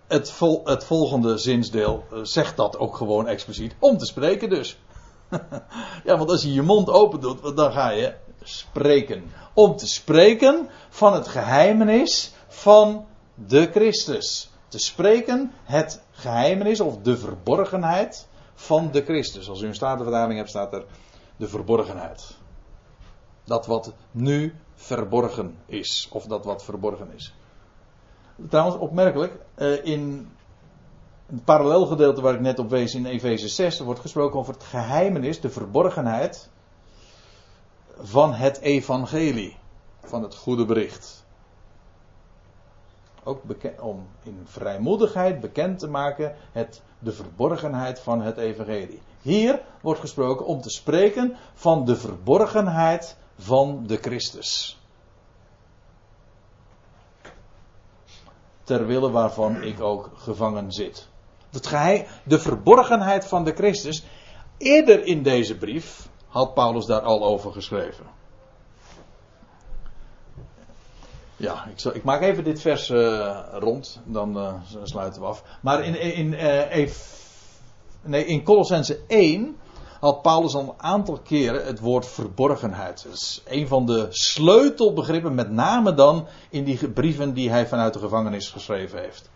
Het, 0.06 0.40
het 0.64 0.84
volgende 0.84 1.38
zinsdeel 1.38 2.04
uh, 2.12 2.18
zegt 2.22 2.56
dat 2.56 2.78
ook 2.78 2.96
gewoon 2.96 3.26
expliciet. 3.26 3.74
Om 3.78 3.98
te 3.98 4.06
spreken 4.06 4.48
dus. 4.48 4.78
ja, 6.04 6.18
want 6.18 6.30
als 6.30 6.42
je 6.42 6.52
je 6.52 6.62
mond 6.62 6.90
open 6.90 7.20
doet, 7.20 7.56
dan 7.56 7.72
ga 7.72 7.90
je 7.90 8.14
spreken. 8.42 9.32
Om 9.54 9.76
te 9.76 9.86
spreken 9.86 10.68
van 10.88 11.12
het 11.12 11.28
geheimenis 11.28 12.32
van 12.48 13.06
de 13.34 13.70
Christus. 13.72 14.50
Te 14.68 14.78
spreken 14.78 15.52
het 15.64 16.02
geheimenis 16.10 16.80
of 16.80 16.96
de 16.96 17.16
verborgenheid 17.16 18.28
van 18.54 18.90
de 18.90 19.02
Christus. 19.02 19.48
Als 19.48 19.60
u 19.60 19.66
een 19.66 19.74
statenvertaling 19.74 20.36
hebt, 20.36 20.50
staat 20.50 20.72
er 20.72 20.84
de 21.36 21.48
verborgenheid. 21.48 22.36
Dat 23.44 23.66
wat 23.66 23.92
nu 24.10 24.54
verborgen 24.74 25.56
is, 25.66 26.08
of 26.10 26.24
dat 26.24 26.44
wat 26.44 26.64
verborgen 26.64 27.10
is. 27.14 27.34
Trouwens, 28.48 28.76
opmerkelijk, 28.78 29.32
eh, 29.54 29.84
in 29.84 30.28
het 31.26 31.44
parallelgedeelte 31.44 32.20
waar 32.20 32.34
ik 32.34 32.40
net 32.40 32.58
op 32.58 32.70
wees 32.70 32.94
in 32.94 33.06
Efeze 33.06 33.48
6, 33.48 33.80
wordt 33.80 34.00
gesproken 34.00 34.38
over 34.38 34.52
het 34.52 34.64
geheimenis, 34.64 35.40
de 35.40 35.50
verborgenheid 35.50 36.50
van 37.98 38.34
het 38.34 38.60
evangelie, 38.60 39.56
van 40.02 40.22
het 40.22 40.34
goede 40.34 40.64
bericht. 40.64 41.24
Ook 43.24 43.42
om 43.80 44.06
in 44.22 44.40
vrijmoedigheid 44.44 45.40
bekend 45.40 45.78
te 45.78 45.88
maken 45.88 46.34
het, 46.52 46.82
de 46.98 47.12
verborgenheid 47.12 48.00
van 48.00 48.22
het 48.22 48.36
evangelie. 48.36 49.02
Hier 49.22 49.62
wordt 49.80 50.00
gesproken 50.00 50.46
om 50.46 50.60
te 50.60 50.70
spreken 50.70 51.36
van 51.54 51.84
de 51.84 51.96
verborgenheid 51.96 53.16
van 53.38 53.86
de 53.86 53.96
Christus. 53.96 54.79
Ter 58.70 58.86
wille 58.86 59.10
waarvan 59.10 59.62
ik 59.62 59.80
ook 59.80 60.10
gevangen 60.14 60.72
zit. 60.72 61.08
Het 61.50 61.66
geheim, 61.66 62.04
de 62.22 62.38
verborgenheid 62.38 63.24
van 63.24 63.44
de 63.44 63.52
Christus. 63.52 64.04
Eerder 64.58 65.04
in 65.04 65.22
deze 65.22 65.56
brief 65.56 66.08
had 66.26 66.54
Paulus 66.54 66.86
daar 66.86 67.00
al 67.00 67.24
over 67.24 67.52
geschreven. 67.52 68.04
Ja, 71.36 71.66
ik, 71.66 71.80
zal, 71.80 71.94
ik, 71.94 72.04
maak 72.04 72.20
even 72.20 72.44
dit 72.44 72.60
vers 72.60 72.88
uh, 72.88 73.38
rond, 73.52 74.00
dan 74.04 74.36
uh, 74.36 74.54
sluiten 74.82 75.20
we 75.20 75.26
af. 75.26 75.42
Maar 75.60 75.84
in, 75.84 76.00
in, 76.00 76.32
uh, 76.32 76.88
nee, 78.02 78.24
in 78.24 78.42
Colossense 78.42 79.00
1 79.06 79.56
had 80.00 80.22
Paulus 80.22 80.54
al 80.54 80.60
een 80.60 80.72
aantal 80.76 81.18
keren 81.18 81.66
het 81.66 81.80
woord 81.80 82.06
verborgenheid. 82.06 83.02
Dat 83.02 83.12
is 83.12 83.42
een 83.48 83.68
van 83.68 83.86
de 83.86 84.06
sleutelbegrippen, 84.10 85.34
met 85.34 85.50
name 85.50 85.94
dan 85.94 86.26
in 86.50 86.64
die 86.64 86.88
brieven 86.88 87.34
die 87.34 87.50
hij 87.50 87.66
vanuit 87.66 87.92
de 87.92 87.98
gevangenis 87.98 88.48
geschreven 88.48 88.98
heeft. 88.98 89.30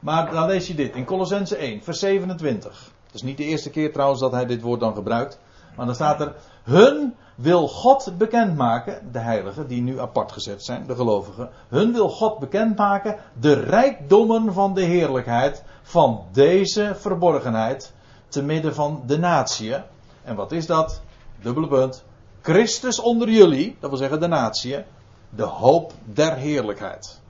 Maar 0.00 0.30
dan 0.32 0.46
lees 0.46 0.66
je 0.66 0.74
dit 0.74 0.96
in 0.96 1.04
Colossense 1.04 1.56
1, 1.56 1.82
vers 1.82 1.98
27. 1.98 2.92
Het 3.06 3.14
is 3.14 3.22
niet 3.22 3.36
de 3.36 3.44
eerste 3.44 3.70
keer 3.70 3.92
trouwens 3.92 4.20
dat 4.20 4.32
hij 4.32 4.46
dit 4.46 4.60
woord 4.62 4.80
dan 4.80 4.94
gebruikt. 4.94 5.38
Maar 5.76 5.86
dan 5.86 5.94
staat 5.94 6.20
er: 6.20 6.34
Hun 6.62 7.14
wil 7.34 7.68
God 7.68 8.12
bekendmaken, 8.18 9.12
de 9.12 9.18
heiligen 9.18 9.68
die 9.68 9.82
nu 9.82 10.00
apart 10.00 10.32
gezet 10.32 10.64
zijn, 10.64 10.86
de 10.86 10.94
gelovigen. 10.94 11.50
Hun 11.68 11.92
wil 11.92 12.08
God 12.08 12.38
bekendmaken 12.38 13.16
de 13.40 13.52
rijkdommen 13.52 14.52
van 14.52 14.74
de 14.74 14.82
heerlijkheid 14.82 15.62
van 15.82 16.24
deze 16.32 16.94
verborgenheid 16.96 17.92
te 18.28 18.42
midden 18.42 18.74
van 18.74 19.02
de 19.06 19.18
natie. 19.18 19.74
En 20.22 20.36
wat 20.36 20.52
is 20.52 20.66
dat? 20.66 21.00
Dubbele 21.42 21.68
punt. 21.68 22.04
Christus 22.42 23.00
onder 23.00 23.30
jullie, 23.30 23.76
dat 23.80 23.90
wil 23.90 23.98
zeggen 23.98 24.20
de 24.20 24.26
natie, 24.26 24.84
de 25.30 25.42
hoop 25.42 25.92
der 26.04 26.34
heerlijkheid. 26.34 27.20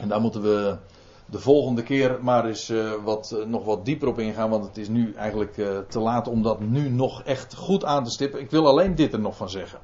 En 0.00 0.08
daar 0.08 0.20
moeten 0.20 0.42
we 0.42 0.76
de 1.26 1.38
volgende 1.38 1.82
keer 1.82 2.18
maar 2.22 2.46
eens 2.46 2.70
uh, 2.70 2.92
wat, 3.04 3.32
uh, 3.34 3.44
nog 3.44 3.64
wat 3.64 3.84
dieper 3.84 4.08
op 4.08 4.18
ingaan. 4.18 4.50
Want 4.50 4.64
het 4.64 4.76
is 4.76 4.88
nu 4.88 5.12
eigenlijk 5.12 5.56
uh, 5.56 5.78
te 5.88 6.00
laat 6.00 6.28
om 6.28 6.42
dat 6.42 6.60
nu 6.60 6.88
nog 6.88 7.22
echt 7.22 7.54
goed 7.54 7.84
aan 7.84 8.04
te 8.04 8.10
stippen. 8.10 8.40
Ik 8.40 8.50
wil 8.50 8.66
alleen 8.66 8.94
dit 8.94 9.12
er 9.12 9.20
nog 9.20 9.36
van 9.36 9.50
zeggen. 9.50 9.78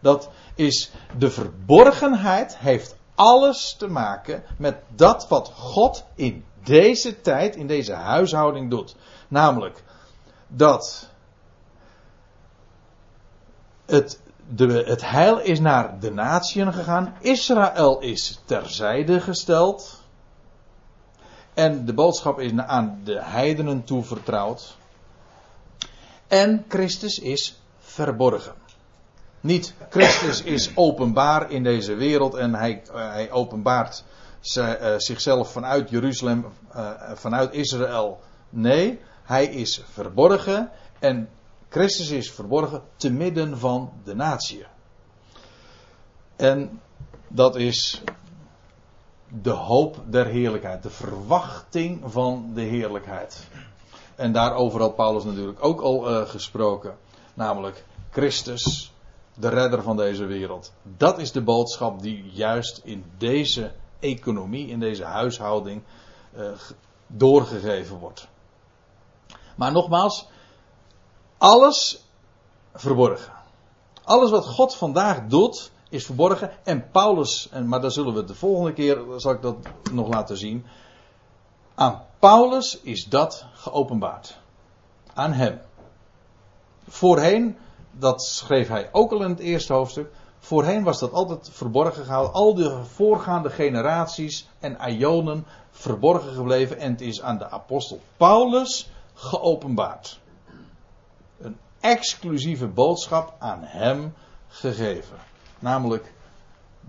Dat 0.00 0.30
is 0.54 0.90
de 1.18 1.30
verborgenheid 1.30 2.58
heeft 2.58 2.96
alles 3.14 3.74
te 3.78 3.88
maken 3.88 4.42
met 4.58 4.76
dat 4.94 5.28
wat 5.28 5.52
God 5.54 6.04
in 6.14 6.44
deze 6.64 7.20
tijd, 7.20 7.56
in 7.56 7.66
deze 7.66 7.92
huishouding 7.92 8.70
doet. 8.70 8.96
Namelijk 9.28 9.82
dat 10.46 11.08
het, 13.86 14.20
de, 14.48 14.84
het 14.86 15.10
heil 15.10 15.38
is 15.38 15.60
naar 15.60 16.00
de 16.00 16.10
natieën 16.10 16.72
gegaan. 16.72 17.14
Israël 17.20 18.00
is 18.00 18.40
terzijde 18.44 19.20
gesteld. 19.20 20.02
En 21.54 21.84
de 21.84 21.94
boodschap 21.94 22.38
is 22.40 22.52
aan 22.56 23.00
de 23.04 23.22
heidenen 23.22 23.84
toevertrouwd. 23.84 24.76
En 26.26 26.64
Christus 26.68 27.18
is 27.18 27.60
verborgen. 27.78 28.54
Niet 29.40 29.74
Christus 29.90 30.42
is 30.42 30.70
openbaar 30.74 31.50
in 31.50 31.62
deze 31.62 31.94
wereld 31.94 32.34
en 32.34 32.54
hij, 32.54 32.82
uh, 32.86 32.94
hij 32.94 33.30
openbaart 33.30 34.04
uh, 34.40 34.94
zichzelf 34.96 35.52
vanuit 35.52 35.90
Jeruzalem, 35.90 36.46
uh, 36.76 36.90
vanuit 37.14 37.52
Israël. 37.52 38.20
Nee, 38.50 39.00
hij 39.22 39.46
is 39.46 39.82
verborgen 39.92 40.70
en 40.98 41.28
Christus 41.68 42.10
is 42.10 42.30
verborgen 42.30 42.82
te 42.96 43.10
midden 43.10 43.58
van 43.58 43.92
de 44.04 44.14
natie. 44.14 44.66
En 46.36 46.80
dat 47.28 47.56
is 47.56 48.02
de 49.28 49.50
hoop 49.50 50.00
der 50.06 50.26
heerlijkheid, 50.26 50.82
de 50.82 50.90
verwachting 50.90 52.00
van 52.06 52.50
de 52.54 52.62
heerlijkheid. 52.62 53.46
En 54.14 54.32
daarover 54.32 54.80
had 54.80 54.96
Paulus 54.96 55.24
natuurlijk 55.24 55.64
ook 55.64 55.80
al 55.80 56.10
uh, 56.10 56.28
gesproken, 56.28 56.96
namelijk 57.34 57.84
Christus, 58.10 58.92
de 59.34 59.48
redder 59.48 59.82
van 59.82 59.96
deze 59.96 60.24
wereld. 60.24 60.72
Dat 60.82 61.18
is 61.18 61.32
de 61.32 61.42
boodschap 61.42 62.02
die 62.02 62.30
juist 62.32 62.80
in 62.84 63.04
deze 63.18 63.72
economie, 64.00 64.68
in 64.68 64.80
deze 64.80 65.04
huishouding 65.04 65.82
uh, 66.36 66.50
doorgegeven 67.06 67.98
wordt. 67.98 68.28
Maar 69.56 69.72
nogmaals, 69.72 70.28
alles 71.38 72.04
verborgen. 72.74 73.32
Alles 74.04 74.30
wat 74.30 74.46
God 74.46 74.74
vandaag 74.74 75.26
doet, 75.26 75.70
is 75.88 76.04
verborgen. 76.04 76.50
En 76.64 76.90
Paulus, 76.90 77.48
en, 77.50 77.68
maar 77.68 77.80
daar 77.80 77.90
zullen 77.90 78.14
we 78.14 78.24
de 78.24 78.34
volgende 78.34 78.72
keer, 78.72 79.04
zal 79.16 79.32
ik 79.32 79.42
dat 79.42 79.56
nog 79.92 80.08
laten 80.08 80.36
zien. 80.36 80.66
Aan 81.74 82.02
Paulus 82.18 82.80
is 82.80 83.04
dat 83.04 83.46
geopenbaard. 83.52 84.40
Aan 85.14 85.32
hem. 85.32 85.60
Voorheen, 86.88 87.56
dat 87.90 88.22
schreef 88.22 88.68
hij 88.68 88.88
ook 88.92 89.12
al 89.12 89.22
in 89.22 89.30
het 89.30 89.38
eerste 89.38 89.72
hoofdstuk. 89.72 90.12
Voorheen 90.38 90.82
was 90.82 90.98
dat 90.98 91.12
altijd 91.12 91.50
verborgen 91.52 92.04
gehouden. 92.04 92.32
Al 92.32 92.54
de 92.54 92.84
voorgaande 92.84 93.50
generaties 93.50 94.48
en 94.58 94.78
aionen 94.78 95.46
verborgen 95.70 96.32
gebleven. 96.32 96.78
En 96.78 96.90
het 96.90 97.00
is 97.00 97.22
aan 97.22 97.38
de 97.38 97.50
apostel 97.50 98.00
Paulus 98.16 98.90
geopenbaard. 99.14 100.20
Een 101.40 101.56
exclusieve 101.80 102.66
boodschap 102.66 103.34
aan 103.38 103.60
hem 103.62 104.14
gegeven. 104.48 105.16
Namelijk 105.58 106.12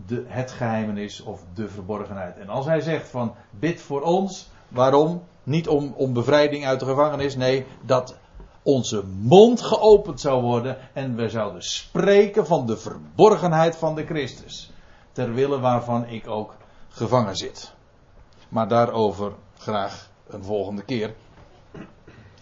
de, 0.06 0.26
het 0.28 0.52
geheimenis 0.52 1.22
of 1.22 1.43
de 1.54 1.70
verborgenheid. 1.70 2.38
En 2.38 2.50
als 2.50 2.66
hij 2.66 2.82
zegt 2.82 3.10
van 3.10 3.36
bid 3.50 3.82
voor 3.82 4.02
ons, 4.02 4.50
waarom? 4.68 5.24
Niet 5.43 5.68
om, 5.68 5.93
om 5.95 6.14
bevrijding 6.14 6.66
uit 6.66 6.80
de 6.80 6.86
gevangenis, 6.86 7.36
nee, 7.36 7.66
dat 7.82 8.18
onze 8.64 9.03
mond 9.05 9.62
geopend 9.62 10.20
zou 10.20 10.41
worden 10.41 10.78
en 10.93 11.16
we 11.16 11.30
zouden 11.30 11.64
spreken 11.64 12.45
van 12.45 12.66
de 12.66 12.78
verborgenheid 12.78 13.76
van 13.76 13.95
de 13.95 14.05
Christus. 14.05 14.72
Ter 15.12 15.34
wille 15.34 15.60
waarvan 15.60 16.07
ik 16.07 16.28
ook 16.28 16.55
gevangen 16.89 17.36
zit. 17.36 17.74
Maar 18.49 18.68
daarover 18.68 19.34
graag 19.57 20.10
een 20.28 20.43
volgende 20.43 20.84
keer. 20.84 21.16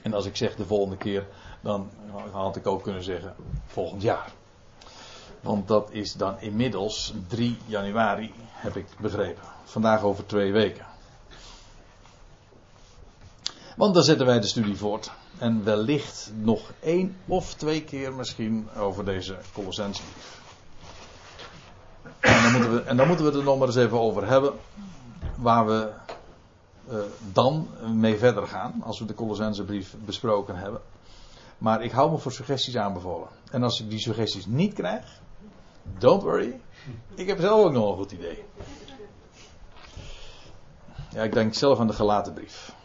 En 0.01 0.13
als 0.13 0.25
ik 0.25 0.35
zeg 0.35 0.55
de 0.55 0.65
volgende 0.65 0.97
keer, 0.97 1.27
dan 1.61 1.89
had 2.31 2.55
ik 2.55 2.67
ook 2.67 2.83
kunnen 2.83 3.03
zeggen 3.03 3.35
volgend 3.65 4.01
jaar. 4.01 4.31
Want 5.41 5.67
dat 5.67 5.91
is 5.91 6.13
dan 6.13 6.39
inmiddels 6.39 7.13
3 7.27 7.57
januari, 7.65 8.33
heb 8.51 8.75
ik 8.75 8.85
begrepen. 8.99 9.43
Vandaag 9.63 10.01
over 10.01 10.25
twee 10.25 10.51
weken. 10.51 10.85
Want 13.75 13.93
dan 13.93 14.03
zetten 14.03 14.25
wij 14.25 14.39
de 14.39 14.47
studie 14.47 14.77
voort. 14.77 15.11
En 15.39 15.63
wellicht 15.63 16.31
nog 16.35 16.71
één 16.79 17.17
of 17.25 17.53
twee 17.53 17.83
keer 17.83 18.13
misschien 18.13 18.67
over 18.77 19.05
deze 19.05 19.37
Colossense. 19.53 20.01
En 22.19 22.43
dan 22.43 22.51
moeten 22.51 22.73
we, 22.73 22.81
en 22.81 22.97
dan 22.97 23.07
moeten 23.07 23.25
we 23.25 23.31
het 23.31 23.39
er 23.39 23.45
nog 23.45 23.57
maar 23.57 23.67
eens 23.67 23.77
even 23.77 23.99
over 23.99 24.27
hebben. 24.27 24.53
Waar 25.35 25.65
we 25.65 25.89
uh, 26.89 26.97
dan 27.31 27.67
mee 27.93 28.17
verder 28.17 28.47
gaan. 28.47 28.81
Als 28.83 28.99
we 28.99 29.05
de 29.05 29.13
Colossense 29.13 29.63
brief 29.63 29.95
besproken 30.05 30.55
hebben. 30.55 30.81
Maar 31.57 31.83
ik 31.83 31.91
hou 31.91 32.11
me 32.11 32.17
voor 32.17 32.31
suggesties 32.31 32.77
aanbevolen. 32.77 33.27
En 33.51 33.63
als 33.63 33.81
ik 33.81 33.89
die 33.89 33.99
suggesties 33.99 34.45
niet 34.45 34.73
krijg. 34.73 35.21
Don't 35.97 36.21
worry. 36.21 36.59
Ik 37.15 37.27
heb 37.27 37.39
zelf 37.39 37.65
ook 37.65 37.71
nog 37.71 37.89
een 37.89 37.97
goed 37.97 38.11
idee. 38.11 38.43
Ja, 41.11 41.23
ik 41.23 41.33
denk 41.33 41.53
zelf 41.53 41.79
aan 41.79 41.87
de 41.87 41.93
gelaten 41.93 42.33
brief. 42.33 42.75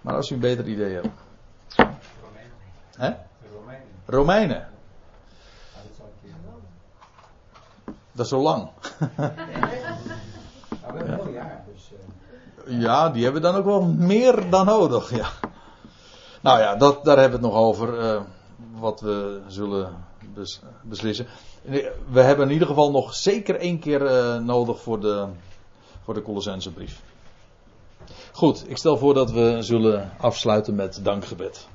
Maar 0.00 0.14
als 0.14 0.30
u 0.30 0.34
een 0.34 0.40
beter 0.40 0.66
idee 0.66 0.94
hebt. 0.94 1.08
Romeinen. 1.76 2.52
Hè? 2.96 3.12
Romeinen. 3.52 3.86
Romeinen. 4.06 4.68
Dat 8.12 8.24
is 8.24 8.28
zo 8.28 8.42
lang. 8.42 8.68
Ja, 12.66 13.08
die 13.08 13.24
hebben 13.24 13.42
dan 13.42 13.54
ook 13.54 13.64
wel 13.64 13.82
meer 13.82 14.50
dan 14.50 14.66
nodig. 14.66 15.16
Ja. 15.16 15.28
Nou 16.40 16.58
ja, 16.58 16.76
dat, 16.76 17.04
daar 17.04 17.18
hebben 17.18 17.40
we 17.40 17.46
het 17.46 17.54
nog 17.54 17.64
over. 17.64 18.00
Uh, 18.00 18.20
wat 18.78 19.00
we 19.00 19.40
zullen 19.46 20.04
bes, 20.34 20.60
beslissen. 20.82 21.26
We 22.10 22.20
hebben 22.20 22.46
in 22.46 22.52
ieder 22.52 22.68
geval 22.68 22.90
nog 22.90 23.14
zeker 23.14 23.56
één 23.56 23.78
keer 23.78 24.02
uh, 24.02 24.36
nodig 24.38 24.80
voor 24.80 25.00
de, 25.00 25.26
voor 26.04 26.14
de 26.14 26.22
Colossense 26.22 26.72
brief. 26.72 27.02
Goed, 28.32 28.64
ik 28.68 28.76
stel 28.76 28.96
voor 28.96 29.14
dat 29.14 29.30
we 29.30 29.56
zullen 29.60 30.12
afsluiten 30.18 30.74
met 30.74 31.00
dankgebed. 31.02 31.68